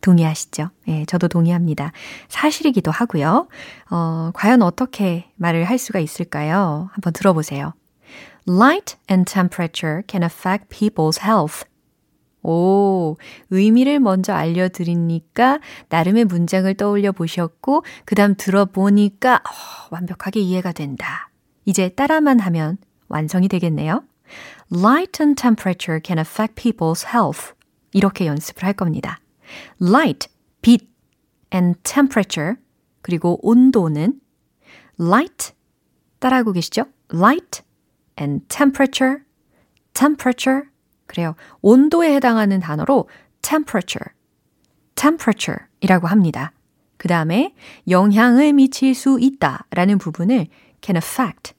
동의하시죠? 0.00 0.70
예, 0.88 1.04
저도 1.04 1.28
동의합니다. 1.28 1.92
사실이기도 2.28 2.90
하고요. 2.90 3.46
어, 3.90 4.30
과연 4.32 4.62
어떻게 4.62 5.30
말을 5.36 5.64
할 5.64 5.76
수가 5.76 5.98
있을까요? 5.98 6.88
한번 6.92 7.12
들어보세요. 7.12 7.74
Light 8.48 8.96
and 9.10 9.30
temperature 9.30 10.02
can 10.08 10.22
affect 10.22 10.70
people's 10.70 11.22
health. 11.22 11.67
오, 12.48 13.18
의미를 13.50 14.00
먼저 14.00 14.32
알려드리니까 14.32 15.60
나름의 15.90 16.24
문장을 16.24 16.72
떠올려 16.74 17.12
보셨고, 17.12 17.84
그 18.06 18.14
다음 18.14 18.34
들어보니까 18.36 19.34
어, 19.34 19.88
완벽하게 19.90 20.40
이해가 20.40 20.72
된다. 20.72 21.30
이제 21.66 21.90
따라만 21.90 22.40
하면 22.40 22.78
완성이 23.08 23.48
되겠네요. 23.48 24.02
Light 24.74 25.22
and 25.22 25.40
temperature 25.40 26.00
can 26.02 26.18
affect 26.18 26.54
people's 26.54 27.06
health. 27.06 27.52
이렇게 27.92 28.24
연습을 28.24 28.64
할 28.64 28.72
겁니다. 28.72 29.20
Light, 29.82 30.28
빛, 30.62 30.88
and 31.52 31.78
temperature, 31.82 32.54
그리고 33.02 33.38
온도는 33.42 34.20
light, 34.98 35.52
따라하고 36.18 36.52
계시죠? 36.52 36.84
Light 37.12 37.62
and 38.18 38.46
temperature, 38.48 39.18
temperature, 39.92 40.62
그래요. 41.08 41.34
온도에 41.60 42.14
해당하는 42.14 42.60
단어로 42.60 43.08
temperature, 43.42 44.12
temperature 44.94 45.66
이라고 45.80 46.06
합니다. 46.06 46.52
그 46.96 47.08
다음에 47.08 47.54
영향을 47.88 48.52
미칠 48.52 48.94
수 48.94 49.18
있다 49.20 49.66
라는 49.70 49.98
부분을 49.98 50.46
can 50.80 50.96
affect, 50.96 51.54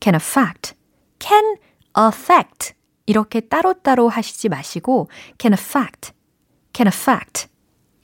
can 0.00 0.16
affect, 0.16 0.74
can 1.20 1.56
affect 1.96 2.74
이렇게 3.06 3.40
따로따로 3.40 4.08
하시지 4.08 4.48
마시고 4.48 5.08
can 5.38 5.52
affect, 5.52 6.12
can 6.72 6.88
affect 6.88 7.48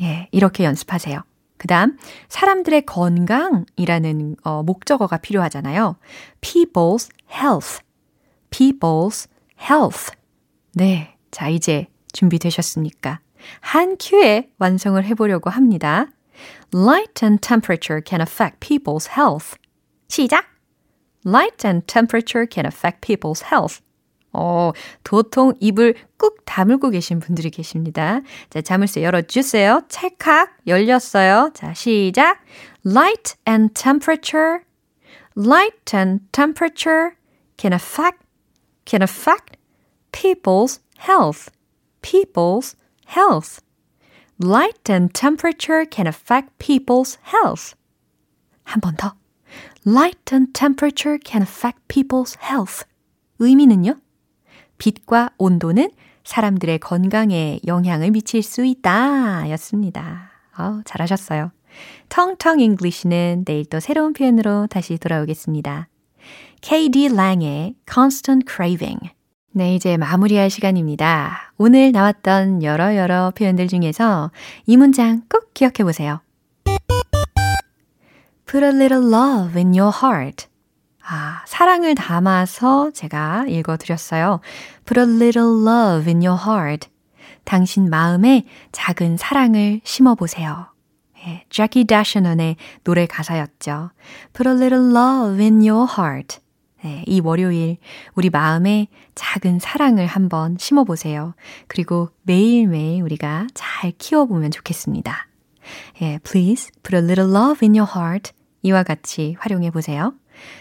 예, 0.03 0.29
이렇게 0.31 0.65
연습하세요. 0.65 1.23
그 1.59 1.69
다음, 1.69 1.97
사람들의 2.29 2.85
건강이라는 2.85 4.37
어, 4.45 4.63
목적어가 4.63 5.17
필요하잖아요. 5.17 5.97
people's 6.41 7.11
health, 7.33 7.81
people's 8.51 9.29
health. 9.59 10.13
네, 10.79 11.17
자, 11.31 11.49
이제 11.49 11.87
준비되셨습니까? 12.13 13.21
한 13.61 13.97
큐에 13.99 14.51
완성을 14.59 15.03
해보려고 15.03 15.49
합니다. 15.49 16.09
Light 16.75 17.25
and 17.25 17.41
temperature 17.41 18.03
can 18.07 18.21
affect 18.21 18.61
people's 18.61 19.09
health. 19.17 19.57
시작! 20.09 20.45
Light 21.25 21.67
and 21.67 21.87
temperature 21.87 22.47
can 22.47 22.67
affect 22.67 23.01
people's 23.01 23.43
health. 23.51 23.81
어, 24.35 24.73
도통 25.03 25.55
입을 25.61 25.95
꾹 26.19 26.45
다물고 26.45 26.91
계신 26.91 27.21
분들이 27.21 27.49
계십니다. 27.49 28.21
자, 28.51 28.61
자물쇠 28.61 29.03
열어주세요. 29.03 29.85
찰칵 29.89 30.59
열렸어요. 30.67 31.53
자, 31.55 31.73
시작. 31.73 32.45
Light 32.85 33.37
and 33.49 33.73
temperature. 33.73 34.59
Light 35.39 35.97
and 35.97 36.23
temperature 36.33 37.13
can 37.57 37.73
affect 37.73 38.19
can 38.85 39.01
affect 39.03 39.56
people's 40.17 40.81
health. 40.99 41.51
People's 42.01 42.75
health. 43.07 43.61
Light 44.41 44.89
and 44.91 45.13
temperature 45.13 45.85
can 45.85 46.07
affect 46.07 46.57
people's 46.59 47.19
health. 47.33 47.75
한 48.65 48.81
번 48.81 48.97
더. 48.97 49.15
Light 49.85 50.33
and 50.33 50.53
temperature 50.53 51.19
can 51.23 51.43
affect 51.43 51.81
people's 51.89 52.37
health. 52.41 52.85
의미는요? 53.39 53.97
빛과 54.79 55.31
온도는 55.39 55.91
사람들의 56.25 56.79
건강에 56.81 57.61
영향을 57.67 58.11
미칠 58.11 58.43
수 58.43 58.65
있다. 58.65 59.49
였습니다. 59.51 60.31
어, 60.59 60.81
잘하셨어요. 60.85 61.53
텅텅 62.09 62.59
잉글리시는 62.61 63.45
내일 63.45 63.67
또 63.67 63.81
새로운 63.81 64.15
표현으로 64.15 64.67
다시 64.67 64.97
돌아오겠습니다. 64.97 65.89
KD 66.63 67.11
랑의 67.15 67.77
Constant 67.87 68.47
Craving. 68.51 69.16
네, 69.57 69.75
이제 69.75 69.97
마무리할 69.97 70.51
시간입니다. 70.51 71.55
오늘 71.57 71.91
나왔던 71.91 72.63
여러 72.63 72.95
여러 72.95 73.33
표현들 73.35 73.69
중에서 73.69 74.31
이 74.67 74.77
문장 74.77 75.23
꼭 75.31 75.55
기억해 75.55 75.83
보세요. 75.83 76.21
Put 78.45 78.63
a 78.63 78.71
little 78.71 79.11
love 79.11 79.57
in 79.57 79.69
your 79.69 79.91
heart. 79.97 80.47
아, 81.03 81.43
사랑을 81.47 81.95
담아서 81.95 82.91
제가 82.91 83.47
읽어 83.49 83.79
드렸어요. 83.79 84.41
Put 84.85 85.01
a 85.01 85.07
little 85.07 85.67
love 85.67 86.07
in 86.07 86.23
your 86.23 86.39
heart. 86.39 86.91
당신 87.45 87.89
마음에 87.89 88.45
작은 88.73 89.17
사랑을 89.17 89.81
심어 89.85 90.15
보세요. 90.15 90.67
예, 91.27 91.47
Jackie 91.49 91.87
Dashanon의 91.87 92.57
노래 92.85 93.07
가사였죠. 93.07 93.93
Put 94.35 94.51
a 94.51 94.55
little 94.55 94.91
love 94.95 95.43
in 95.43 95.67
your 95.67 95.91
heart. 95.91 96.41
네, 96.87 97.03
이 97.09 97.19
월요일 97.19 97.79
우리 98.15 98.31
마음에 98.31 98.87
작은 99.17 99.59
사랑을 99.59 100.07
한번 100.07 100.57
심어보세요. 100.57 101.35
그리고 101.67 102.11
매일매일 102.23 103.03
우리가 103.03 103.49
잘 103.55 103.91
키워보면 103.99 104.53
좋겠습니다. 104.53 105.27
예, 106.03 106.21
please 106.23 106.71
put 106.85 106.95
a 106.95 107.03
little 107.03 107.29
love 107.29 107.67
in 107.67 107.77
your 107.77 107.91
heart. 107.93 108.31
이와 108.63 108.85
같이 108.85 109.35
활용해 109.41 109.73
보세요. 109.73 110.15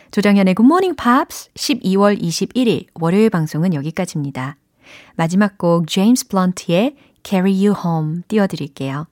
조정현의 0.10 0.56
Good 0.56 0.66
Morning 0.66 0.96
Pops 0.96 1.52
12월 1.54 2.20
21일 2.20 2.88
월요일 2.96 3.30
방송은 3.30 3.76
여기까지입니다. 3.76 4.58
마지막 5.16 5.60
곡 5.60 5.88
제임스 5.88 6.30
블런트의 6.30 6.96
Carry 7.24 7.68
You 7.68 7.76
Home 7.86 8.24
띄워드릴게요. 8.28 9.06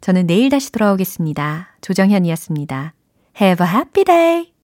저는 0.00 0.28
내일 0.28 0.48
다시 0.48 0.70
돌아오겠습니다. 0.70 1.76
조정현이었습니다. 1.80 2.94
Have 3.40 3.66
a 3.66 3.72
happy 3.72 4.04
day! 4.04 4.51